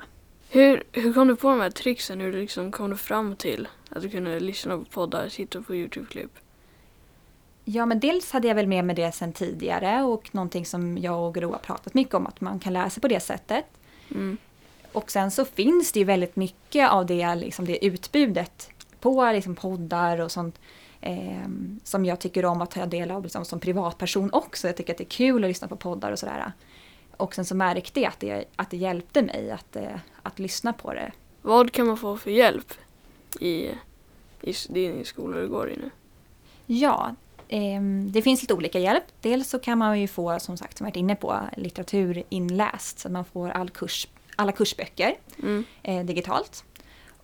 Hur, 0.48 0.82
hur 0.92 1.12
kom 1.12 1.28
du 1.28 1.36
på 1.36 1.48
de 1.50 1.60
här 1.60 1.70
tricksen? 1.70 2.20
Hur 2.20 2.32
liksom 2.32 2.72
kom 2.72 2.90
du 2.90 2.96
fram 2.96 3.36
till 3.36 3.68
att 3.90 4.02
du 4.02 4.08
kunde 4.08 4.40
lyssna 4.40 4.78
på 4.78 4.84
poddar, 4.84 5.28
sitta 5.28 5.62
på 5.62 5.74
YouTube-klipp? 5.74 6.38
Ja, 7.64 7.86
men 7.86 8.00
dels 8.00 8.32
hade 8.32 8.48
jag 8.48 8.54
väl 8.54 8.66
med 8.66 8.84
mig 8.84 8.96
det 8.96 9.12
sen 9.12 9.32
tidigare 9.32 10.02
och 10.02 10.34
någonting 10.34 10.66
som 10.66 10.98
jag 10.98 11.28
och 11.28 11.34
Gro 11.34 11.52
har 11.52 11.58
pratat 11.58 11.94
mycket 11.94 12.14
om 12.14 12.26
att 12.26 12.40
man 12.40 12.58
kan 12.58 12.72
läsa 12.72 13.00
på 13.00 13.08
det 13.08 13.20
sättet. 13.20 13.64
Mm. 14.10 14.36
Och 14.92 15.10
sen 15.10 15.30
så 15.30 15.44
finns 15.44 15.92
det 15.92 15.98
ju 15.98 16.04
väldigt 16.04 16.36
mycket 16.36 16.90
av 16.90 17.06
det, 17.06 17.34
liksom 17.34 17.64
det 17.64 17.86
utbudet 17.86 18.70
på 19.00 19.32
liksom 19.32 19.54
poddar 19.54 20.20
och 20.20 20.32
sånt 20.32 20.60
eh, 21.00 21.48
som 21.84 22.04
jag 22.04 22.20
tycker 22.20 22.44
om 22.44 22.62
att 22.62 22.70
ta 22.70 22.86
del 22.86 23.10
av 23.10 23.22
liksom, 23.22 23.44
som 23.44 23.60
privatperson 23.60 24.30
också. 24.32 24.66
Jag 24.66 24.76
tycker 24.76 24.92
att 24.92 24.98
det 24.98 25.04
är 25.04 25.10
kul 25.10 25.44
att 25.44 25.50
lyssna 25.50 25.68
på 25.68 25.76
poddar 25.76 26.12
och 26.12 26.18
sådär. 26.18 26.52
Och 27.16 27.34
sen 27.34 27.44
så 27.44 27.54
märkte 27.54 28.00
jag 28.00 28.08
att 28.08 28.20
det, 28.20 28.44
att 28.56 28.70
det 28.70 28.76
hjälpte 28.76 29.22
mig 29.22 29.50
att, 29.50 29.76
eh, 29.76 29.96
att 30.22 30.38
lyssna 30.38 30.72
på 30.72 30.94
det. 30.94 31.12
Vad 31.42 31.72
kan 31.72 31.86
man 31.86 31.96
få 31.96 32.16
för 32.16 32.30
hjälp 32.30 32.74
i, 33.36 33.70
i 34.42 34.54
din 34.68 35.04
skola 35.04 35.36
du 35.40 35.48
går 35.48 35.70
i 35.70 35.76
nu? 35.76 35.90
Ja, 36.66 37.14
ehm, 37.48 38.12
det 38.12 38.22
finns 38.22 38.40
lite 38.42 38.54
olika 38.54 38.78
hjälp. 38.78 39.04
Dels 39.20 39.48
så 39.50 39.58
kan 39.58 39.78
man 39.78 40.00
ju 40.00 40.08
få, 40.08 40.38
som 40.40 40.56
sagt, 40.56 40.78
som 40.78 40.84
varit 40.84 40.96
inne 40.96 41.16
på, 41.16 41.40
litteratur 41.56 42.22
inläst. 42.28 42.98
Så 42.98 43.08
att 43.08 43.12
man 43.12 43.24
får 43.24 43.48
all 43.50 43.70
kurs, 43.70 44.08
alla 44.36 44.52
kursböcker 44.52 45.14
Mm. 45.42 45.64
eh, 45.82 46.04
digitalt. 46.06 46.64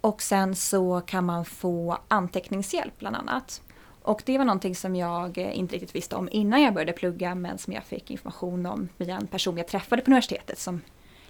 Och 0.00 0.22
sen 0.22 0.56
så 0.56 1.00
kan 1.06 1.24
man 1.24 1.44
få 1.44 1.98
anteckningshjälp 2.08 2.98
bland 2.98 3.16
annat. 3.16 3.62
Och 4.02 4.22
det 4.26 4.38
var 4.38 4.44
någonting 4.44 4.76
som 4.76 4.96
jag 4.96 5.38
eh, 5.38 5.58
inte 5.58 5.74
riktigt 5.74 5.94
visste 5.94 6.16
om 6.16 6.28
innan 6.32 6.62
jag 6.62 6.74
började 6.74 6.92
plugga 6.92 7.34
men 7.34 7.58
som 7.58 7.72
jag 7.72 7.84
fick 7.84 8.10
information 8.10 8.66
om 8.66 8.88
via 8.96 9.16
en 9.16 9.26
person 9.26 9.56
jag 9.56 9.68
träffade 9.68 10.02
på 10.02 10.08
universitetet 10.10 10.58
som 10.58 10.80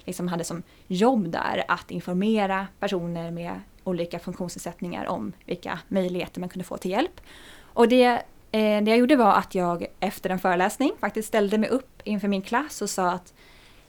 liksom 0.04 0.28
hade 0.28 0.44
som 0.44 0.62
jobb 0.86 1.28
där 1.28 1.64
att 1.68 1.90
informera 1.90 2.66
personer 2.80 3.30
med 3.30 3.60
olika 3.86 4.18
funktionsnedsättningar 4.18 5.06
om 5.06 5.32
vilka 5.44 5.78
möjligheter 5.88 6.40
man 6.40 6.48
kunde 6.48 6.64
få 6.64 6.76
till 6.76 6.90
hjälp. 6.90 7.20
Och 7.60 7.88
det, 7.88 8.04
eh, 8.52 8.82
det 8.82 8.90
jag 8.90 8.98
gjorde 8.98 9.16
var 9.16 9.32
att 9.32 9.54
jag 9.54 9.86
efter 10.00 10.30
en 10.30 10.38
föreläsning 10.38 10.92
faktiskt 11.00 11.28
ställde 11.28 11.58
mig 11.58 11.70
upp 11.70 12.02
inför 12.04 12.28
min 12.28 12.42
klass 12.42 12.82
och 12.82 12.90
sa 12.90 13.10
att 13.10 13.34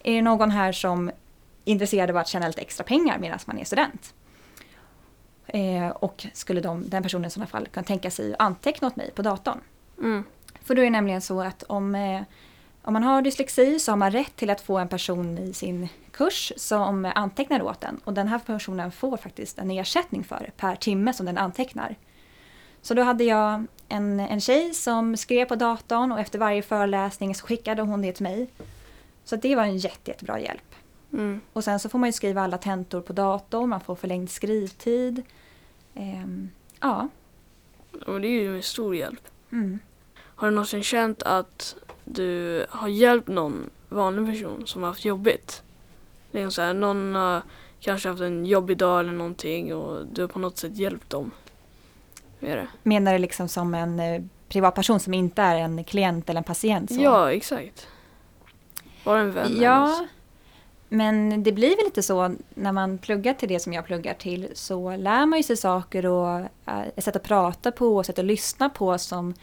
är 0.03 0.13
det 0.13 0.21
någon 0.21 0.51
här 0.51 0.71
som 0.71 1.07
är 1.07 1.13
intresserad 1.65 2.09
av 2.09 2.17
att 2.17 2.27
tjäna 2.27 2.47
lite 2.47 2.61
extra 2.61 2.83
pengar 2.83 3.17
medan 3.19 3.39
man 3.45 3.59
är 3.59 3.63
student? 3.63 4.13
Eh, 5.47 5.87
och 5.87 6.27
skulle 6.33 6.61
de, 6.61 6.89
den 6.89 7.03
personen 7.03 7.25
i 7.25 7.29
sådana 7.29 7.47
fall 7.47 7.67
kunna 7.67 7.83
tänka 7.83 8.11
sig 8.11 8.33
att 8.33 8.41
anteckna 8.41 8.87
åt 8.87 8.95
mig 8.95 9.11
på 9.11 9.21
datorn? 9.21 9.59
Mm. 9.97 10.23
För 10.61 10.75
då 10.75 10.81
är 10.81 10.85
det 10.85 10.91
nämligen 10.91 11.21
så 11.21 11.41
att 11.41 11.63
om, 11.63 11.95
eh, 11.95 12.21
Om 12.88 12.94
man 12.94 13.03
har 13.03 13.22
dyslexi 13.22 13.79
så 13.79 13.91
har 13.91 13.98
man 13.98 14.12
rätt 14.12 14.36
till 14.36 14.50
att 14.50 14.62
få 14.62 14.77
en 14.77 14.88
person 14.88 15.38
i 15.38 15.53
sin 15.53 15.89
kurs 16.12 16.53
som 16.58 17.12
antecknar 17.15 17.62
åt 17.62 17.82
den. 17.82 18.00
Och 18.03 18.13
den 18.13 18.27
här 18.27 18.39
personen 18.39 18.91
får 18.91 19.17
faktiskt 19.17 19.60
en 19.60 19.72
ersättning 19.72 20.24
för 20.24 20.51
per 20.58 20.75
timme 20.75 21.13
som 21.13 21.25
den 21.25 21.38
antecknar. 21.38 21.96
Så 22.82 22.94
då 22.94 23.01
hade 23.01 23.24
jag 23.24 23.65
en, 23.88 24.20
en 24.20 24.41
tjej 24.41 24.74
som 24.74 25.17
skrev 25.17 25.46
på 25.46 25.56
datorn 25.56 26.12
och 26.12 26.20
efter 26.20 26.39
varje 26.39 26.62
föreläsning 26.62 27.36
så 27.36 27.46
skickade 27.46 27.82
hon 27.82 28.01
det 28.01 28.13
till 28.13 28.24
mig. 28.24 28.48
Så 29.24 29.36
det 29.36 29.56
var 29.56 29.63
en 29.63 29.77
jätte, 29.77 30.12
jättebra 30.12 30.39
hjälp. 30.39 30.75
Mm. 31.13 31.41
Och 31.53 31.63
sen 31.63 31.79
så 31.79 31.89
får 31.89 32.00
man 32.00 32.10
ju 32.10 32.13
skriva 32.13 32.41
alla 32.41 32.58
tentor 32.58 33.01
på 33.01 33.13
datorn, 33.13 33.70
man 33.70 33.82
får 33.82 33.96
förlängd 33.96 34.29
skrivtid. 34.29 35.24
Ehm, 35.94 36.50
ja. 36.79 37.10
Och 38.06 38.22
det 38.22 38.27
är 38.27 38.41
ju 38.41 38.56
en 38.56 38.63
stor 38.63 38.96
hjälp. 38.96 39.27
Mm. 39.51 39.79
Har 40.17 40.48
du 40.48 40.56
någonsin 40.56 40.84
känt 40.84 41.24
att 41.24 41.75
du 42.11 42.65
har 42.69 42.87
hjälpt 42.87 43.27
någon 43.27 43.69
vanlig 43.89 44.25
person 44.25 44.67
som 44.67 44.83
har 44.83 44.89
haft 44.89 45.05
jobbigt? 45.05 45.63
Är 46.31 46.49
så 46.49 46.61
här, 46.61 46.73
någon 46.73 47.15
har 47.15 47.41
kanske 47.79 48.09
haft 48.09 48.21
en 48.21 48.45
jobbig 48.45 48.77
dag 48.77 48.99
eller 48.99 49.11
någonting 49.11 49.75
och 49.75 50.05
du 50.05 50.21
har 50.21 50.27
på 50.27 50.39
något 50.39 50.57
sätt 50.57 50.77
hjälpt 50.77 51.09
dem. 51.09 51.31
Är 52.39 52.55
det? 52.55 52.67
Menar 52.83 53.13
du 53.13 53.19
liksom 53.19 53.47
som 53.47 53.73
en 53.73 53.99
eh, 53.99 54.21
privatperson 54.49 54.99
som 54.99 55.13
inte 55.13 55.41
är 55.41 55.55
en 55.55 55.83
klient 55.83 56.29
eller 56.29 56.37
en 56.37 56.43
patient? 56.43 56.89
Så? 56.89 57.01
Ja, 57.01 57.31
exakt. 57.31 57.87
Bara 59.03 59.19
en 59.19 59.31
vän. 59.31 59.57
Ja, 59.61 60.05
men 60.89 61.43
det 61.43 61.51
blir 61.51 61.75
väl 61.75 61.85
lite 61.85 62.03
så 62.03 62.35
när 62.53 62.71
man 62.71 62.97
pluggar 62.97 63.33
till 63.33 63.49
det 63.49 63.59
som 63.59 63.73
jag 63.73 63.85
pluggar 63.85 64.13
till 64.13 64.49
så 64.53 64.95
lär 64.95 65.25
man 65.25 65.39
ju 65.39 65.43
sig 65.43 65.57
saker 65.57 66.05
och 66.05 66.39
äh, 66.65 66.81
sätt 66.97 67.15
att 67.15 67.23
prata 67.23 67.71
på 67.71 67.97
och 67.97 68.05
sätt 68.05 68.19
att 68.19 68.25
lyssna 68.25 68.69
på 68.69 68.97
som 68.97 69.33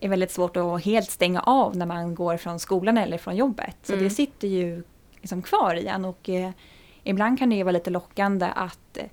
är 0.00 0.08
väldigt 0.08 0.30
svårt 0.30 0.56
att 0.56 0.84
helt 0.84 1.10
stänga 1.10 1.40
av 1.40 1.76
när 1.76 1.86
man 1.86 2.14
går 2.14 2.36
från 2.36 2.58
skolan 2.58 2.98
eller 2.98 3.18
från 3.18 3.36
jobbet. 3.36 3.76
Så 3.82 3.92
Mm. 3.92 4.04
det 4.04 4.10
sitter 4.10 4.48
ju 4.48 4.82
liksom 5.20 5.42
kvar 5.42 5.74
i 5.74 5.86
en 5.86 6.04
och 6.04 6.28
eh, 6.28 6.50
ibland 7.02 7.38
kan 7.38 7.50
det 7.50 7.56
ju 7.56 7.62
vara 7.62 7.72
lite 7.72 7.90
lockande 7.90 8.46
att, 8.54 8.96
eh, 8.96 9.04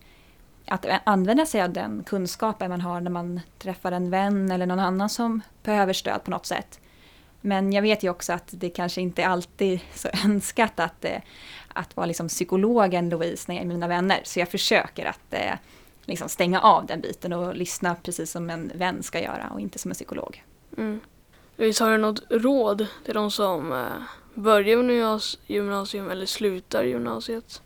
att 0.67 0.85
använda 1.03 1.45
sig 1.45 1.61
av 1.61 1.73
den 1.73 2.03
kunskapen 2.03 2.69
man 2.69 2.81
har 2.81 3.01
när 3.01 3.11
man 3.11 3.39
träffar 3.59 3.91
en 3.91 4.09
vän 4.09 4.51
eller 4.51 4.65
någon 4.65 4.79
annan 4.79 5.09
som 5.09 5.41
behöver 5.63 5.93
stöd 5.93 6.23
på 6.23 6.31
något 6.31 6.45
sätt. 6.45 6.79
Men 7.41 7.73
jag 7.73 7.81
vet 7.81 8.03
ju 8.03 8.09
också 8.09 8.33
att 8.33 8.47
det 8.51 8.69
kanske 8.69 9.01
inte 9.01 9.27
alltid 9.27 9.73
är 9.73 9.81
så 9.97 10.09
önskat 10.25 10.79
att, 10.79 11.05
eh, 11.05 11.21
att 11.67 11.95
vara 11.97 12.05
liksom 12.05 12.27
psykologen 12.27 13.09
Louise 13.09 13.45
när 13.47 13.55
jag 13.55 13.63
är 13.63 13.67
mina 13.67 13.87
vänner. 13.87 14.21
Så 14.23 14.39
jag 14.39 14.49
försöker 14.49 15.05
att 15.05 15.33
eh, 15.33 15.53
liksom 16.05 16.29
stänga 16.29 16.61
av 16.61 16.85
den 16.85 17.01
biten 17.01 17.33
och 17.33 17.55
lyssna 17.55 17.95
precis 18.03 18.31
som 18.31 18.49
en 18.49 18.71
vän 18.75 19.03
ska 19.03 19.21
göra 19.21 19.49
och 19.53 19.59
inte 19.59 19.79
som 19.79 19.91
en 19.91 19.95
psykolog. 19.95 20.43
Mm. 20.77 20.99
Louise, 21.57 21.83
har 21.83 21.91
du 21.91 21.97
något 21.97 22.23
råd 22.29 22.87
till 23.05 23.13
de 23.13 23.31
som 23.31 23.71
eh, 23.73 23.87
börjar 24.33 24.77
med 24.77 24.95
gymnas- 24.95 25.37
gymnasium 25.47 26.09
eller 26.09 26.25
slutar 26.25 26.83
gymnasiet? 26.83 27.61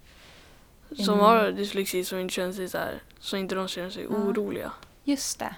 Som 0.96 1.14
Mm. 1.14 1.20
har 1.20 1.52
dyslexi 1.52 2.04
som 2.04 2.20
inte 2.20 2.34
känner 2.34 2.54
sig 2.54 2.70
så 2.70 2.78
här, 2.78 3.02
så 3.20 3.38
inte 3.38 3.56
de 3.56 3.68
känner 3.68 3.90
sig 3.90 4.04
Ja. 4.10 4.16
oroliga. 4.16 4.72
Just 5.04 5.40
det. 5.40 5.56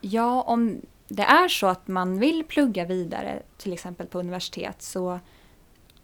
Ja, 0.00 0.42
om 0.42 0.80
det 1.08 1.22
är 1.22 1.48
så 1.48 1.66
att 1.66 1.88
man 1.88 2.18
vill 2.18 2.44
plugga 2.44 2.84
vidare, 2.84 3.42
till 3.56 3.72
exempel 3.72 4.06
på 4.06 4.18
universitet, 4.20 4.82
så 4.82 5.20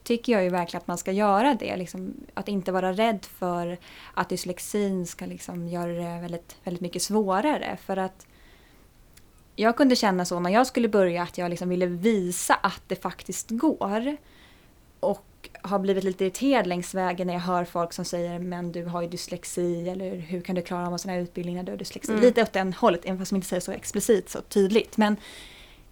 tycker 0.02 0.32
jag 0.32 0.42
ju 0.44 0.50
verkligen 0.50 0.80
att 0.80 0.86
man 0.86 0.98
ska 0.98 1.12
göra 1.12 1.54
det. 1.54 1.76
Liksom, 1.76 2.14
att 2.34 2.48
inte 2.48 2.72
vara 2.72 2.92
rädd 2.92 3.24
för 3.24 3.78
att 4.14 4.28
dyslexin 4.28 5.06
ska 5.06 5.26
liksom 5.26 5.68
göra 5.68 5.92
det 5.92 6.20
väldigt, 6.20 6.56
väldigt 6.64 6.80
mycket 6.80 7.02
svårare. 7.02 7.78
För 7.86 7.96
att 7.96 8.26
jag 9.56 9.76
kunde 9.76 9.96
känna 9.96 10.24
så 10.24 10.40
när 10.40 10.50
jag 10.50 10.66
skulle 10.66 10.88
börja 10.88 11.22
att 11.22 11.38
jag 11.38 11.50
liksom 11.50 11.68
ville 11.68 11.86
visa 11.86 12.54
att 12.54 12.82
det 12.86 13.02
faktiskt 13.02 13.50
går. 13.50 14.16
Och 15.00 15.26
har 15.62 15.78
blivit 15.78 16.04
lite 16.04 16.24
irriterad 16.24 16.66
längs 16.66 16.94
vägen 16.94 17.26
när 17.26 17.34
jag 17.34 17.40
hör 17.40 17.64
folk 17.64 17.92
som 17.92 18.04
säger 18.04 18.38
men 18.38 18.72
du 18.72 18.84
har 18.84 19.02
ju 19.02 19.08
dyslexi 19.08 19.88
eller 19.88 20.16
hur 20.16 20.40
kan 20.40 20.54
du 20.54 20.62
klara 20.62 20.86
av 20.86 20.92
en 20.92 20.98
sån 20.98 21.10
här 21.10 21.18
utbildning 21.18 21.56
när 21.56 21.62
du 21.62 21.72
har 21.72 21.76
dyslexi. 21.76 22.12
Mm. 22.12 22.24
Lite 22.24 22.42
åt 22.42 22.52
den 22.52 22.72
hållet, 22.72 23.00
även 23.04 23.18
fast 23.18 23.32
man 23.32 23.36
inte 23.36 23.48
säger 23.48 23.60
så 23.60 23.72
explicit 23.72 24.30
så 24.30 24.40
tydligt. 24.40 24.96
Men 24.96 25.16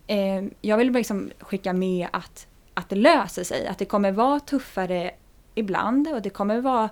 eh, 0.07 0.45
jag 0.61 0.77
vill 0.77 0.93
liksom 0.93 1.31
skicka 1.39 1.73
med 1.73 2.09
att, 2.13 2.47
att 2.75 2.89
det 2.89 2.97
löser 2.97 3.45
sig, 3.45 3.67
att 3.67 3.79
det 3.79 3.85
kommer 3.85 4.13
vara 4.13 4.41
tuffare 4.41 5.11
ibland 5.55 6.09
och 6.09 6.23
det 6.23 6.31
kommer 6.31 6.61
vara 6.61 6.89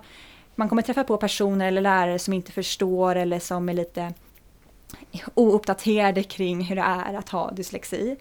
man 0.55 0.69
kommer 0.69 0.81
träffa 0.81 1.03
på 1.03 1.17
personer 1.17 1.67
eller 1.67 1.81
lärare 1.81 2.19
som 2.19 2.33
inte 2.33 2.51
förstår 2.51 3.15
eller 3.15 3.39
som 3.39 3.69
är 3.69 3.73
lite 3.73 4.13
ouppdaterade 5.33 6.23
kring 6.23 6.61
hur 6.61 6.75
det 6.75 6.81
är 6.81 7.13
att 7.13 7.29
ha 7.29 7.51
dyslexi. 7.51 8.17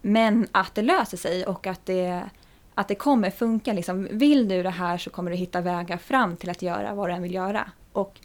Men 0.00 0.48
att 0.52 0.74
det 0.74 0.82
löser 0.82 1.16
sig 1.16 1.46
och 1.46 1.66
att 1.66 1.86
det, 1.86 2.30
att 2.74 2.88
det 2.88 2.94
kommer 2.94 3.30
funka. 3.30 3.72
Liksom, 3.72 4.08
vill 4.10 4.48
du 4.48 4.62
det 4.62 4.70
här 4.70 4.98
så 4.98 5.10
kommer 5.10 5.30
du 5.30 5.36
hitta 5.36 5.60
vägar 5.60 5.96
fram 5.96 6.36
till 6.36 6.50
att 6.50 6.62
göra 6.62 6.94
vad 6.94 7.08
du 7.08 7.12
än 7.12 7.22
vill 7.22 7.34
göra. 7.34 7.70
Och 7.92 8.20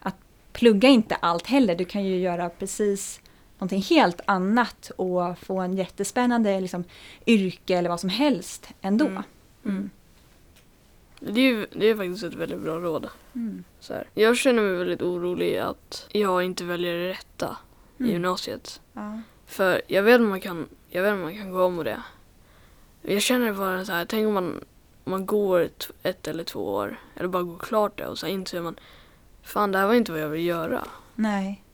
att 0.00 0.16
plugga 0.52 0.88
inte 0.88 1.14
allt 1.14 1.46
heller. 1.46 1.76
Du 1.76 1.84
kan 1.84 2.04
ju 2.04 2.18
göra 2.18 2.48
precis 2.48 3.20
någonting 3.58 3.82
helt 3.82 4.20
annat 4.24 4.90
och 4.96 5.38
få 5.38 5.60
en 5.60 5.76
jättespännande 5.76 6.60
liksom, 6.60 6.84
yrke 7.26 7.76
eller 7.76 7.88
vad 7.88 8.00
som 8.00 8.10
helst 8.10 8.68
ändå. 8.80 9.06
Mm. 9.06 9.22
Mm. 9.64 9.90
Det 11.20 11.40
är 11.40 11.44
ju 11.44 11.66
det 11.72 11.86
är 11.86 11.96
faktiskt 11.96 12.24
ett 12.24 12.34
väldigt 12.34 12.58
bra 12.60 12.78
råd. 12.78 13.08
Mm. 13.34 13.64
Så 13.80 13.94
här. 13.94 14.04
Jag 14.14 14.36
känner 14.36 14.62
mig 14.62 14.72
väldigt 14.76 15.02
orolig 15.02 15.56
att 15.58 16.08
jag 16.12 16.42
inte 16.44 16.64
väljer 16.64 16.94
det 16.98 17.08
rätta 17.08 17.56
i 17.98 18.02
Mm. 18.02 18.12
gymnasiet. 18.12 18.80
Ja. 18.92 19.20
För 19.46 19.82
jag 19.86 20.02
vet 20.02 20.14
att 20.20 20.26
man 20.26 20.40
kan, 20.40 20.68
jag 20.88 21.02
vet 21.02 21.12
att 21.12 21.18
man 21.18 21.36
kan 21.38 21.50
gå 21.50 21.64
om 21.64 21.78
och 21.78 21.84
det. 21.84 22.02
Jag 23.02 23.22
känner 23.22 23.52
bara 23.52 23.84
så 23.84 23.92
här, 23.92 24.04
tänk 24.04 24.26
om 24.28 24.34
man, 24.34 24.64
man 25.04 25.26
går 25.26 25.60
ett, 25.60 25.90
ett 26.02 26.28
eller 26.28 26.44
två 26.44 26.60
år, 26.74 26.96
eller 27.16 27.28
bara 27.28 27.42
går 27.42 27.58
klart 27.58 27.98
det 27.98 28.06
och 28.06 28.18
så 28.18 28.26
inser 28.26 28.60
man, 28.60 28.78
fan 29.42 29.72
det 29.72 29.78
här 29.78 29.86
var 29.86 29.94
inte 29.94 30.12
vad 30.12 30.20
jag 30.20 30.28
vill 30.28 30.44
göra. 30.46 30.84
Nej. 31.14 31.64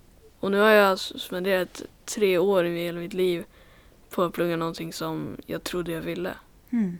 Och 0.41 0.51
nu 0.51 0.59
har 0.59 0.71
jag 0.71 0.99
spenderat 0.99 1.83
tre 2.05 2.39
år 2.39 2.65
i 2.65 2.79
hela 2.85 2.99
mitt 3.01 3.15
liv 3.15 3.45
på 4.11 4.23
att 4.23 4.33
plugga 4.33 4.57
någonting 4.57 4.93
som 4.93 5.37
jag 5.47 5.65
trodde 5.65 5.93
jag 5.93 6.01
ville. 6.01 6.35
Mm. 6.71 6.99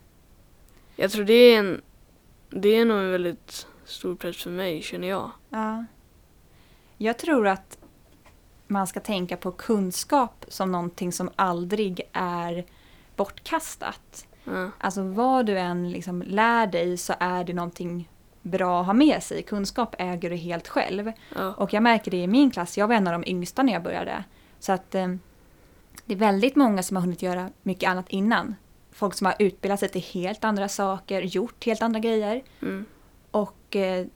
Jag 0.97 1.11
tror 1.11 1.25
det 1.25 1.33
är 1.35 1.59
en, 1.59 1.83
det 2.51 2.69
är 2.69 2.85
nog 2.85 2.99
en 2.99 3.11
väldigt 3.11 3.67
stor 3.85 4.15
press 4.15 4.43
för 4.43 4.51
mig, 4.51 4.83
känner 4.83 5.09
jag. 5.09 5.31
Ja. 5.51 5.85
Jag 6.97 7.19
tror 7.19 7.47
att 7.47 7.79
man 8.67 8.87
ska 8.87 9.01
tänka 9.01 9.37
på 9.37 9.53
kunskap 9.53 10.45
som 10.49 10.73
någonting 10.73 11.13
som 11.13 11.31
aldrig 11.37 12.01
är 12.13 12.67
bortkastat. 13.17 14.27
Ja. 14.45 14.71
Alltså 14.79 15.03
vad 15.03 15.47
du 15.47 15.59
än 15.59 15.91
liksom 15.91 16.23
lär 16.23 16.67
dig 16.67 16.97
så 16.97 17.15
är 17.19 17.45
det 17.45 17.53
någonting 17.53 18.09
bra 18.43 18.81
att 18.81 18.87
ha 18.87 18.93
med 18.93 19.23
sig. 19.23 19.43
Kunskap 19.43 19.95
äger 19.99 20.31
du 20.31 20.37
helt 20.37 20.69
själv. 20.69 21.13
Ja. 21.37 21.53
Och 21.53 21.73
jag 21.73 21.83
märker 21.83 22.11
det 22.11 22.17
i 22.17 22.27
min 22.27 22.51
klass, 22.51 22.79
jag 22.79 22.89
var 22.89 22.95
en 22.95 23.07
av 23.07 23.13
de 23.13 23.31
yngsta 23.31 23.63
när 23.63 23.73
jag 23.73 23.83
började. 23.83 24.25
Så 24.59 24.73
att 24.73 24.95
eh, 24.95 25.09
det 26.05 26.15
är 26.15 26.19
väldigt 26.19 26.57
många 26.57 26.83
som 26.83 26.97
har 26.97 27.03
hunnit 27.03 27.23
göra 27.23 27.51
mycket 27.63 27.91
annat 27.91 28.09
innan. 28.09 28.55
Folk 28.97 29.15
som 29.15 29.27
har 29.27 29.35
utbildat 29.39 29.81
sig 29.81 29.89
till 29.89 30.03
helt 30.03 30.45
andra 30.45 30.69
saker, 30.69 31.23
gjort 31.23 31.65
helt 31.65 31.83
andra 31.83 32.01
grejer 32.01 32.43
Mm. 32.63 32.85
och 33.31 33.77
eh, 33.77 34.07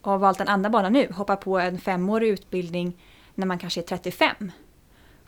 har 0.00 0.18
valt 0.18 0.40
en 0.40 0.48
andra 0.48 0.70
bana 0.70 0.88
nu, 0.88 1.12
hoppar 1.12 1.36
på 1.36 1.58
en 1.58 1.78
femårig 1.78 2.28
utbildning 2.28 2.92
när 3.34 3.46
man 3.46 3.58
kanske 3.58 3.80
är 3.80 3.82
35. 3.82 4.52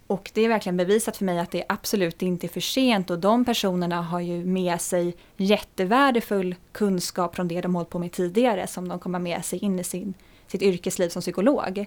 Och 0.06 0.30
det 0.34 0.42
är 0.42 0.48
verkligen 0.48 0.76
bevisat 0.76 1.16
för 1.16 1.24
mig 1.24 1.38
att 1.38 1.50
det 1.50 1.64
absolut 1.68 2.22
inte 2.22 2.46
är 2.46 2.48
för 2.48 2.60
sent 2.60 3.10
och 3.10 3.18
de 3.18 3.44
personerna 3.44 4.02
har 4.02 4.20
ju 4.20 4.44
med 4.44 4.80
sig 4.80 5.16
jättevärdefull 5.36 6.54
kunskap 6.72 7.34
från 7.36 7.48
det 7.48 7.60
de 7.60 7.74
hållit 7.74 7.90
på 7.90 7.98
med 7.98 8.12
tidigare 8.12 8.66
som 8.66 8.88
de 8.88 8.98
kommer 8.98 9.18
med 9.18 9.44
sig 9.44 9.58
in 9.58 9.78
i 9.78 9.84
sin, 9.84 10.14
sitt 10.46 10.62
yrkesliv 10.62 11.08
som 11.08 11.22
psykolog. 11.22 11.86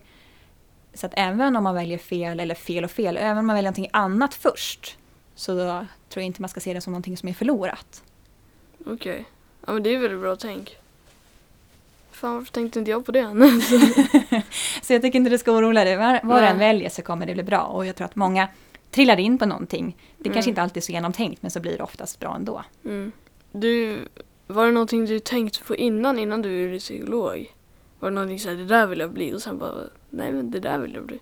Så 0.94 1.06
att 1.06 1.14
även 1.16 1.56
om 1.56 1.64
man 1.64 1.76
väljer 1.76 1.98
fel, 1.98 2.40
eller 2.40 2.56
fel 2.56 2.84
och 2.84 2.92
fel, 2.92 3.18
även 3.18 3.38
om 3.38 3.48
man 3.48 3.56
väljer 3.56 3.72
någonting 3.72 3.90
annat 3.94 4.34
först 4.34 4.98
så 5.38 5.54
tror 5.56 6.22
jag 6.22 6.24
inte 6.24 6.42
man 6.42 6.50
ska 6.50 6.60
se 6.60 6.74
det 6.74 6.82
som 6.82 6.94
någonting 6.94 7.18
som 7.18 7.30
är 7.30 7.34
förlorat. 7.34 8.04
Okej. 8.86 9.26
Ja 9.68 9.74
men 9.74 9.84
det 9.84 9.90
är 9.96 10.00
väldigt 10.00 10.20
bra 10.22 10.36
tänk. 10.36 10.78
Fan 12.12 12.36
varför 12.36 12.52
tänkte 12.54 12.80
inte 12.80 12.92
jag 12.92 13.06
på 13.06 13.12
det? 13.12 13.24
Så 14.82 14.94
jag 14.94 15.02
tycker 15.02 15.20
inte 15.20 15.30
du 15.30 15.38
ska 15.38 15.52
oroa 15.52 15.74
dig. 15.84 15.98
Var, 15.98 16.20
vad 16.24 16.44
du 16.44 16.48
än 16.48 16.58
väljer 16.60 16.90
så 16.90 17.02
kommer 17.02 17.26
det 17.26 17.34
bli 17.34 17.44
bra. 17.44 17.62
Och 17.62 17.86
jag 17.86 17.96
tror 17.96 18.06
att 18.06 18.16
många 18.16 18.48
trillar 18.92 19.20
in 19.20 19.38
på 19.38 19.46
någonting. 19.46 19.98
Det 20.18 20.24
kanske 20.30 20.40
Mm. 20.40 20.50
inte 20.50 20.62
alltid 20.62 20.78
är 20.78 20.86
så 20.86 20.92
genomtänkt 20.92 21.42
men 21.42 21.52
så 21.52 21.60
blir 21.60 21.78
det 21.78 21.84
oftast 21.84 22.20
bra 22.20 22.36
ändå. 22.36 22.64
mm. 22.86 23.12
Du, 23.52 24.00
var 24.48 24.66
det 24.66 24.72
någonting 24.72 25.06
du 25.06 25.20
tänkte 25.20 25.64
på 25.64 25.76
innan, 25.76 26.20
innan 26.20 26.42
du 26.42 26.68
blev 26.70 26.80
psykolog? 26.80 27.54
Var 28.00 28.10
det 28.10 28.16
någonting 28.16 28.40
såhär, 28.40 28.56
det 28.56 28.66
där 28.66 28.86
vill 28.88 29.00
jag 29.00 29.12
bli 29.12 29.34
och 29.34 29.42
sen 29.42 29.58
bara, 29.58 29.74
nej 30.10 30.32
men 30.32 30.52
det 30.52 30.60
där 30.60 30.78
vill 30.80 30.94
jag 30.94 31.06
bli. 31.06 31.20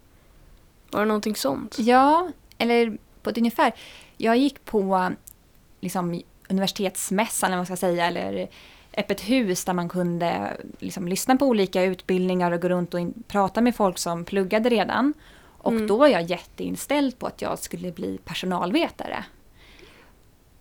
Var 0.92 1.00
det 1.00 1.06
någonting 1.06 1.36
sånt? 1.36 1.76
Ja, 1.80 2.30
eller 2.58 2.98
på 3.22 3.30
ett 3.30 3.38
ungefär. 3.38 3.74
Jag 4.18 4.38
gick 4.38 4.66
på 4.66 5.12
liksom, 5.80 6.22
universitetsmässan 6.50 7.48
eller 7.48 7.58
vad 7.58 7.70
man 7.70 7.78
ska 7.78 7.88
säga. 7.88 8.06
Eller 8.06 8.48
öppet 8.98 9.22
hus 9.22 9.66
där 9.66 9.74
man 9.74 9.90
kunde 9.90 10.58
liksom, 10.80 11.08
lyssna 11.08 11.36
på 11.38 11.46
olika 11.46 11.84
utbildningar 11.84 12.52
och 12.52 12.62
gå 12.62 12.70
runt 12.70 12.94
och 12.94 13.00
in, 13.00 13.24
prata 13.28 13.62
med 13.62 13.76
folk 13.76 13.98
som 13.98 14.26
pluggade 14.26 14.70
redan. 14.70 15.14
Och 15.58 15.72
Mm. 15.72 15.88
då 15.88 15.98
var 15.98 16.08
jag 16.08 16.22
jätteinställd 16.22 17.20
på 17.20 17.28
att 17.28 17.42
jag 17.42 17.60
skulle 17.60 17.92
bli 17.92 18.18
personalvetare. 18.26 19.26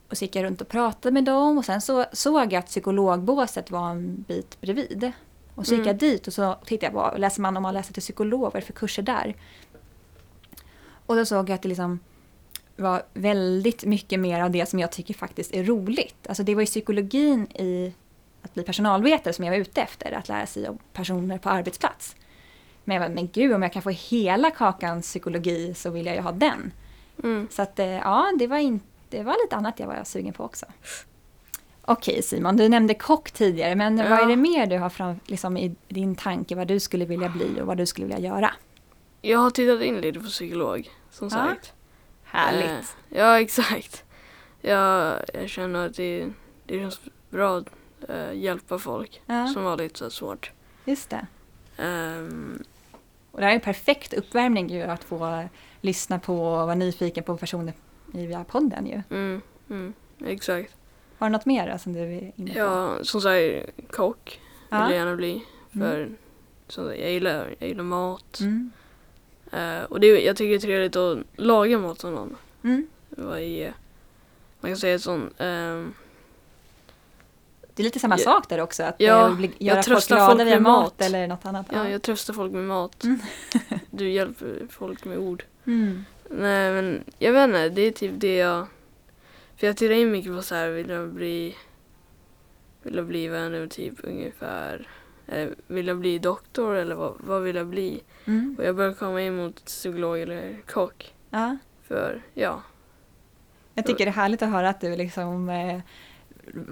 och 0.09 0.19
så 0.19 0.25
gick 0.25 0.37
jag 0.37 0.45
runt 0.45 0.61
och 0.61 0.69
pratade 0.69 1.13
med 1.13 1.25
dem 1.25 1.59
och 1.59 1.65
sen 1.65 1.81
så 1.81 2.05
såg 2.13 2.43
jag 2.53 2.55
att 2.55 2.67
psykologbåset 2.67 3.71
var 3.71 3.91
en 3.91 4.25
bit 4.29 4.61
bredvid. 4.61 5.13
Och 5.55 5.67
så 5.67 5.73
gick 5.75 5.79
Mm. 5.81 5.87
jag 5.89 5.97
dit 5.97 6.27
och 6.27 6.33
så 6.33 6.55
tittade 6.65 6.93
jag 6.93 7.13
på, 7.13 7.19
läser 7.19 7.43
man 7.43 7.57
om 7.57 7.63
man 7.63 7.75
läser 7.75 7.93
till 7.93 8.03
psykolog, 8.03 8.41
vad 8.41 8.57
är 8.57 8.61
det 8.61 8.67
för 8.67 8.73
kurser 8.73 9.03
där? 9.03 9.37
Och 11.07 11.17
då 11.17 11.25
såg 11.27 11.49
jag 11.51 11.55
att 11.55 11.63
det 11.63 11.69
liksom 11.69 11.99
var 12.77 13.03
väldigt 13.15 13.85
mycket 13.85 14.21
mer 14.21 14.43
av 14.43 14.51
det 14.51 14.67
som 14.67 14.79
jag 14.79 14.93
tycker 14.93 15.15
faktiskt 15.15 15.55
är 15.55 15.65
roligt. 15.65 16.27
Alltså 16.29 16.43
det 16.43 16.55
var 16.55 16.63
ju 16.63 16.67
psykologin 16.67 17.47
i 17.53 17.93
att 18.43 18.55
bli 18.55 18.63
personalvetare 18.63 19.35
som 19.35 19.45
jag 19.45 19.53
var 19.53 19.59
ute 19.59 19.81
efter, 19.83 20.13
att 20.13 20.29
lära 20.29 20.47
sig 20.47 20.69
om 20.69 20.79
personer 20.93 21.39
på 21.39 21.49
arbetsplats. 21.49 22.17
Men 22.85 22.95
jag 22.97 23.09
var, 23.09 23.15
men 23.15 23.29
gud, 23.33 23.53
om 23.53 23.63
jag 23.63 23.73
kan 23.73 23.83
få 23.83 23.91
hela 23.91 24.51
kakans 24.51 25.07
psykologi 25.07 25.75
så 25.75 25.91
vill 25.91 26.07
jag 26.07 26.15
ju 26.15 26.21
ha 26.21 26.33
den. 26.33 26.73
Mm. 27.23 27.49
Så 27.51 27.63
att 27.63 27.79
eh, 27.79 27.87
ja, 27.87 28.33
det 28.39 28.47
var, 28.47 28.59
in, 28.59 28.81
det 29.09 29.23
var 29.23 29.37
lite 29.45 29.57
annat 29.57 29.81
jag 29.81 29.87
var 29.87 30.05
sugen 30.05 30.33
på 30.33 30.45
också. 30.45 30.67
Okej 31.83 32.23
Simon, 32.23 32.57
du 32.57 32.69
nämnde 32.69 32.95
kock 32.95 33.31
tidigare, 33.31 33.75
men 33.75 33.97
vad 33.97 34.07
Ja. 34.07 34.23
är 34.23 34.27
det 34.27 34.37
mer 34.37 34.67
du 34.67 34.79
har 34.79 34.91
fram, 34.91 35.21
liksom, 35.27 35.57
i 35.57 35.75
din 35.89 36.15
tanke 36.17 36.55
vad 36.55 36.69
du 36.69 36.81
skulle 36.81 37.05
vilja 37.05 37.29
bli 37.29 37.61
och 37.61 37.67
vad 37.67 37.77
du 37.77 37.87
skulle 37.87 38.07
vilja 38.07 38.21
göra? 38.31 38.51
Jag 39.21 39.39
har 39.39 39.51
tittat 39.51 39.83
in 39.83 40.01
lite 40.01 40.21
på 40.21 40.27
psykolog, 40.27 40.91
som 41.11 41.29
Ja. 41.29 41.31
sagt. 41.31 41.73
Härligt. 42.35 42.97
Eh, 43.11 43.19
ja, 43.19 43.41
exakt. 43.41 44.05
Jag, 44.61 45.21
jag 45.35 45.49
känner 45.49 45.87
att 45.87 45.95
det, 45.95 46.31
det 46.67 46.79
känns 46.79 47.01
bra 47.31 47.59
att 47.59 47.67
eh, 48.09 48.33
hjälpa 48.33 48.79
folk 48.79 49.23
Ja, 49.27 49.47
som 49.47 49.65
har 49.65 49.77
lite 49.77 49.99
så 49.99 50.11
svårt. 50.11 50.51
just 50.85 51.11
det. 51.11 51.27
Ehm, 51.77 52.63
Och 53.31 53.41
det 53.41 53.45
här 53.47 53.51
är 53.53 53.55
en 53.57 53.61
perfekt 53.61 54.13
uppvärmning 54.15 54.69
ju 54.71 54.83
att 54.83 55.05
få 55.05 55.45
lyssna 55.81 56.19
på 56.19 56.39
och 56.39 56.67
vara 56.67 56.75
nyfiken 56.75 57.25
på 57.25 57.37
personer 57.37 57.75
i 58.13 58.27
via 58.27 58.45
podden 58.45 58.87
ju. 58.87 59.03
mm, 59.11 59.41
mm, 59.71 59.93
exakt. 60.27 60.75
Har 61.19 61.27
du 61.29 61.33
något 61.33 61.47
mer 61.47 61.71
då, 61.73 61.79
som 61.79 61.93
du 61.93 62.01
är 62.01 62.33
inne 62.37 62.53
på? 62.53 62.59
Ja, 62.59 62.95
som 63.03 63.21
sagt, 63.21 63.71
kock 63.91 64.41
vill 64.71 64.81
jag 64.81 64.91
Ja. 64.91 64.95
gärna 64.95 65.17
bli. 65.17 65.45
För 65.73 66.09
som 66.69 66.85
sagt, 66.85 66.99
jag, 67.01 67.11
gillar, 67.13 67.55
jag 67.59 67.69
gillar 67.69 67.85
mat. 67.85 68.39
Mm. 68.41 68.71
Eh, 69.55 69.83
och 69.85 70.01
det, 70.01 70.07
jag 70.07 70.37
tycker 70.37 70.51
det 70.51 70.57
är 70.57 70.61
trevligt 70.61 70.97
att 70.97 71.19
laga 71.37 71.79
mat 71.79 72.01
som 72.01 72.15
någon. 72.15 72.37
Mm. 72.65 72.87
Är, 73.19 73.75
man 74.61 74.71
kan 74.71 74.77
säga 74.77 74.99
sån, 74.99 75.31
ehm, 75.39 75.95
Det 77.75 77.83
är 77.83 77.85
lite 77.85 77.99
samma 77.99 78.15
Ja. 78.19 78.25
sak 78.25 78.49
där 78.49 78.61
också, 78.61 78.83
att 78.83 78.95
Ja, 78.99 79.31
bli, 79.31 79.51
jag 79.59 79.75
göra 79.77 79.83
folk 79.83 80.07
glada 80.09 80.27
folk 80.27 80.41
via 80.41 80.45
med 80.55 80.63
mat, 80.63 80.83
mat. 80.85 81.01
eller 81.03 81.27
något 81.27 81.45
annat. 81.47 81.67
ja, 81.73 81.89
jag 81.89 82.03
tröstar 82.03 82.35
folk 82.35 82.53
med 82.53 82.65
mat. 82.65 83.05
Mm. 83.05 83.19
Du 83.91 84.11
hjälper 84.11 84.67
folk 84.71 85.05
med 85.05 85.19
ord. 85.19 85.45
Mm. 85.67 86.05
Nej 86.31 86.73
men 86.73 87.05
jag 87.19 87.33
vet 87.33 87.45
inte, 87.45 87.69
det 87.69 87.83
är 87.83 87.91
typ 87.91 88.13
det 88.15 88.37
jag... 88.37 88.67
För 89.57 89.67
jag 89.67 89.77
tittar 89.77 89.95
in 89.95 90.11
mycket 90.11 90.33
på 90.37 90.43
så 90.43 90.55
här, 90.55 90.69
vill 90.69 90.89
jag 90.89 91.09
bli... 91.09 91.57
Vill 92.83 92.95
jag 92.97 93.07
bli 93.07 93.29
vad 93.29 93.41
jag 93.41 93.53
nu 93.53 93.69
typ 93.69 93.95
ungefär... 94.03 94.89
Eller 95.27 95.55
vill 95.67 95.87
jag 95.87 95.99
bli 95.99 96.19
doktor 96.19 96.75
eller 96.77 96.95
vad, 96.95 97.15
vad 97.19 97.43
vill 97.43 97.57
jag 97.57 97.67
bli? 97.67 98.03
Mm. 98.25 98.55
Och 98.59 98.65
jag 98.65 98.77
börjar 98.77 98.93
komma 98.93 99.21
in 99.23 99.37
mot 99.37 99.65
psykolog 99.65 100.21
eller 100.21 100.63
kock. 100.67 101.15
Ja. 101.31 101.57
För 101.89 102.23
ja, 102.35 102.63
Jag 103.75 103.87
tycker 103.87 104.05
det 104.05 104.11
är 104.11 104.13
härligt 104.13 104.43
att 104.43 104.51
höra 104.51 104.69
att 104.69 104.81
du 104.81 104.97
liksom 104.97 105.49
eh, 105.49 105.81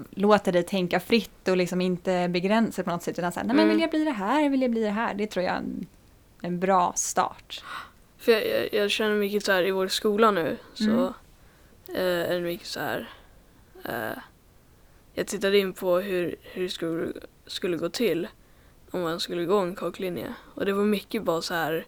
låter 0.09 0.51
dig 0.51 0.63
tänka 0.63 0.99
fritt 0.99 1.47
och 1.47 1.57
liksom 1.57 1.81
inte 1.81 2.27
begränsa 2.29 2.83
på 2.83 2.89
något 2.89 3.03
sätt. 3.03 3.19
Utan 3.19 3.31
så 3.31 3.39
här, 3.39 3.47
nej 3.47 3.55
men 3.55 3.65
Mm. 3.65 3.75
vill 3.75 3.81
jag 3.81 3.89
bli 3.89 4.03
det 4.03 4.11
här, 4.11 4.49
vill 4.49 4.61
jag 4.61 4.71
bli 4.71 4.81
det 4.83 4.89
här. 4.89 5.13
Det 5.13 5.27
tror 5.27 5.45
jag 5.45 5.53
är 5.53 5.57
en, 5.57 5.85
en 6.41 6.59
bra 6.59 6.93
start. 6.95 7.63
För 8.17 8.31
jag, 8.31 8.47
jag, 8.47 8.73
jag 8.73 8.91
känner 8.91 9.15
mycket 9.15 9.45
så 9.45 9.51
här 9.51 9.67
i 9.67 9.71
vår 9.71 9.87
skola 9.87 10.31
nu 10.31 10.57
så 10.73 10.83
Mm. 10.83 11.13
eh, 11.87 12.31
är 12.31 12.33
det 12.35 12.41
mycket 12.41 12.67
så 12.67 12.79
här. 12.79 13.09
Eh, 13.85 14.17
jag 15.13 15.27
tittade 15.27 15.57
in 15.57 15.73
på 15.73 15.99
hur, 15.99 16.35
hur 16.41 16.63
det 16.63 16.69
skulle, 16.69 17.07
skulle 17.45 17.77
gå 17.77 17.89
till 17.89 18.27
om 18.93 19.01
man 19.01 19.19
skulle 19.19 19.45
gå 19.45 19.57
en 19.57 19.75
kocklinje. 19.75 20.33
Och 20.55 20.65
det 20.65 20.73
var 20.73 20.83
mycket 20.83 21.23
bara 21.23 21.41
så 21.41 21.53
här. 21.53 21.85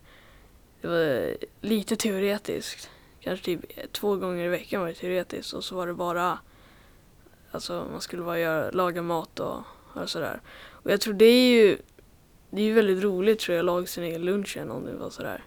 Det 0.82 0.88
var 0.88 1.38
lite 1.62 1.96
teoretiskt. 1.96 2.90
Kanske 3.20 3.46
typ 3.46 3.92
två 3.92 4.16
gånger 4.16 4.46
i 4.46 4.48
veckan 4.48 4.82
var 4.82 4.88
det 4.88 4.94
teoretiskt 4.94 5.54
och 5.54 5.64
så 5.64 5.76
var 5.76 5.88
det 5.88 5.94
bara 5.94 6.40
Alltså 7.52 7.88
man 7.92 8.02
skulle 8.02 8.24
bara 8.24 8.40
göra, 8.40 8.72
laga 8.72 9.02
mat 9.02 9.40
och, 9.40 9.64
och 9.94 10.10
sådär. 10.10 10.40
Och 10.70 10.92
jag 10.92 11.02
tror 11.02 11.14
det 11.14 11.26
är 11.26 11.50
ju 11.50 11.78
Det 12.50 12.62
är 12.62 12.66
ju 12.66 12.74
väldigt 12.74 13.04
roligt 13.04 13.40
tror 13.40 13.56
jag 13.56 13.62
att 13.62 13.66
laga 13.66 13.88
sin 13.88 14.04
egen 14.04 14.22
lunch 14.22 14.56
igen 14.56 14.72
om 14.72 14.86
det 14.86 14.94
var 14.94 15.10
sådär. 15.10 15.44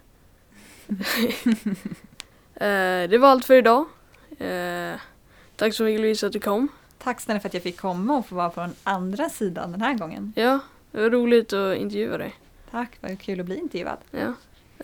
Eh, 2.61 3.09
det 3.11 3.19
var 3.19 3.29
allt 3.29 3.45
för 3.45 3.55
idag. 3.55 3.85
Eh, 4.39 4.95
tack 5.57 5.75
så 5.75 5.83
mycket 5.83 6.01
Louise 6.01 6.27
att 6.27 6.33
du 6.33 6.41
kom. 6.41 6.69
Tack 6.99 7.21
snälla 7.21 7.41
för 7.41 7.49
att 7.49 7.55
jag 7.55 7.63
fick 7.63 7.81
komma 7.81 8.17
och 8.17 8.27
få 8.27 8.35
vara 8.35 8.51
på 8.51 8.61
den 8.61 8.75
andra 8.85 9.29
sidan 9.29 9.73
den 9.73 9.83
här 9.83 9.95
gången. 9.95 10.33
Ja, 10.37 10.61
det 10.93 11.01
var 11.01 11.11
roligt 11.11 11.53
att 11.53 11.77
intervjua 11.77 12.19
dig. 12.19 12.35
Tack, 12.71 12.99
vad 13.01 13.21
kul 13.21 13.41
att 13.41 13.47
bli 13.47 13.59
intervjuad. 13.59 13.99
Ja. 14.11 14.27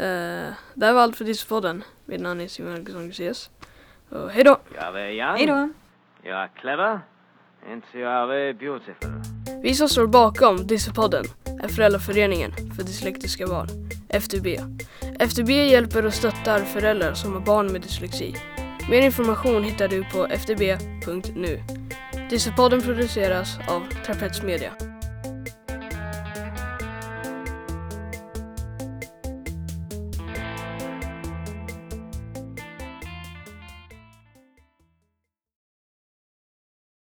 Eh, 0.02 0.52
det 0.74 0.86
här 0.86 0.92
var 0.92 1.02
allt 1.02 1.16
för 1.16 1.24
Disneypodden. 1.24 1.84
Mitt 2.04 2.20
namn 2.20 2.40
är 2.40 2.48
Simon 2.48 2.72
Helgesson 2.72 3.06
Lucius. 3.06 3.50
Och 4.08 4.30
hej 4.30 4.44
då! 4.44 4.50
You 4.50 4.80
are 4.80 4.92
very 4.92 5.18
young. 5.18 5.36
Hej 5.36 5.46
då! 5.46 5.68
You 6.28 6.36
are 6.36 6.48
clever. 6.60 7.00
And 7.72 7.82
you 7.94 8.06
are 8.06 8.26
very 8.26 8.52
beautiful. 8.52 9.10
Vi 9.62 9.74
som 9.74 9.88
står 9.88 10.06
bakom 10.06 10.66
Disneypodden 10.66 11.24
är 11.62 11.68
Föräldraföreningen 11.68 12.52
för 12.76 12.82
dyslektiska 12.82 13.46
barn, 13.46 13.68
FDB. 14.08 14.46
FDB 15.20 15.50
hjälper 15.50 16.06
och 16.06 16.14
stöttar 16.14 16.60
föräldrar 16.60 17.14
som 17.14 17.32
har 17.32 17.40
barn 17.40 17.72
med 17.72 17.80
dyslexi. 17.80 18.34
Mer 18.90 19.02
information 19.02 19.64
hittar 19.64 19.88
du 19.88 20.04
på 20.04 20.26
fdb.nu. 20.26 21.62
Disneypodden 22.30 22.80
produceras 22.82 23.58
av 23.68 23.80
Trapets 24.06 24.42
Media. 24.42 24.72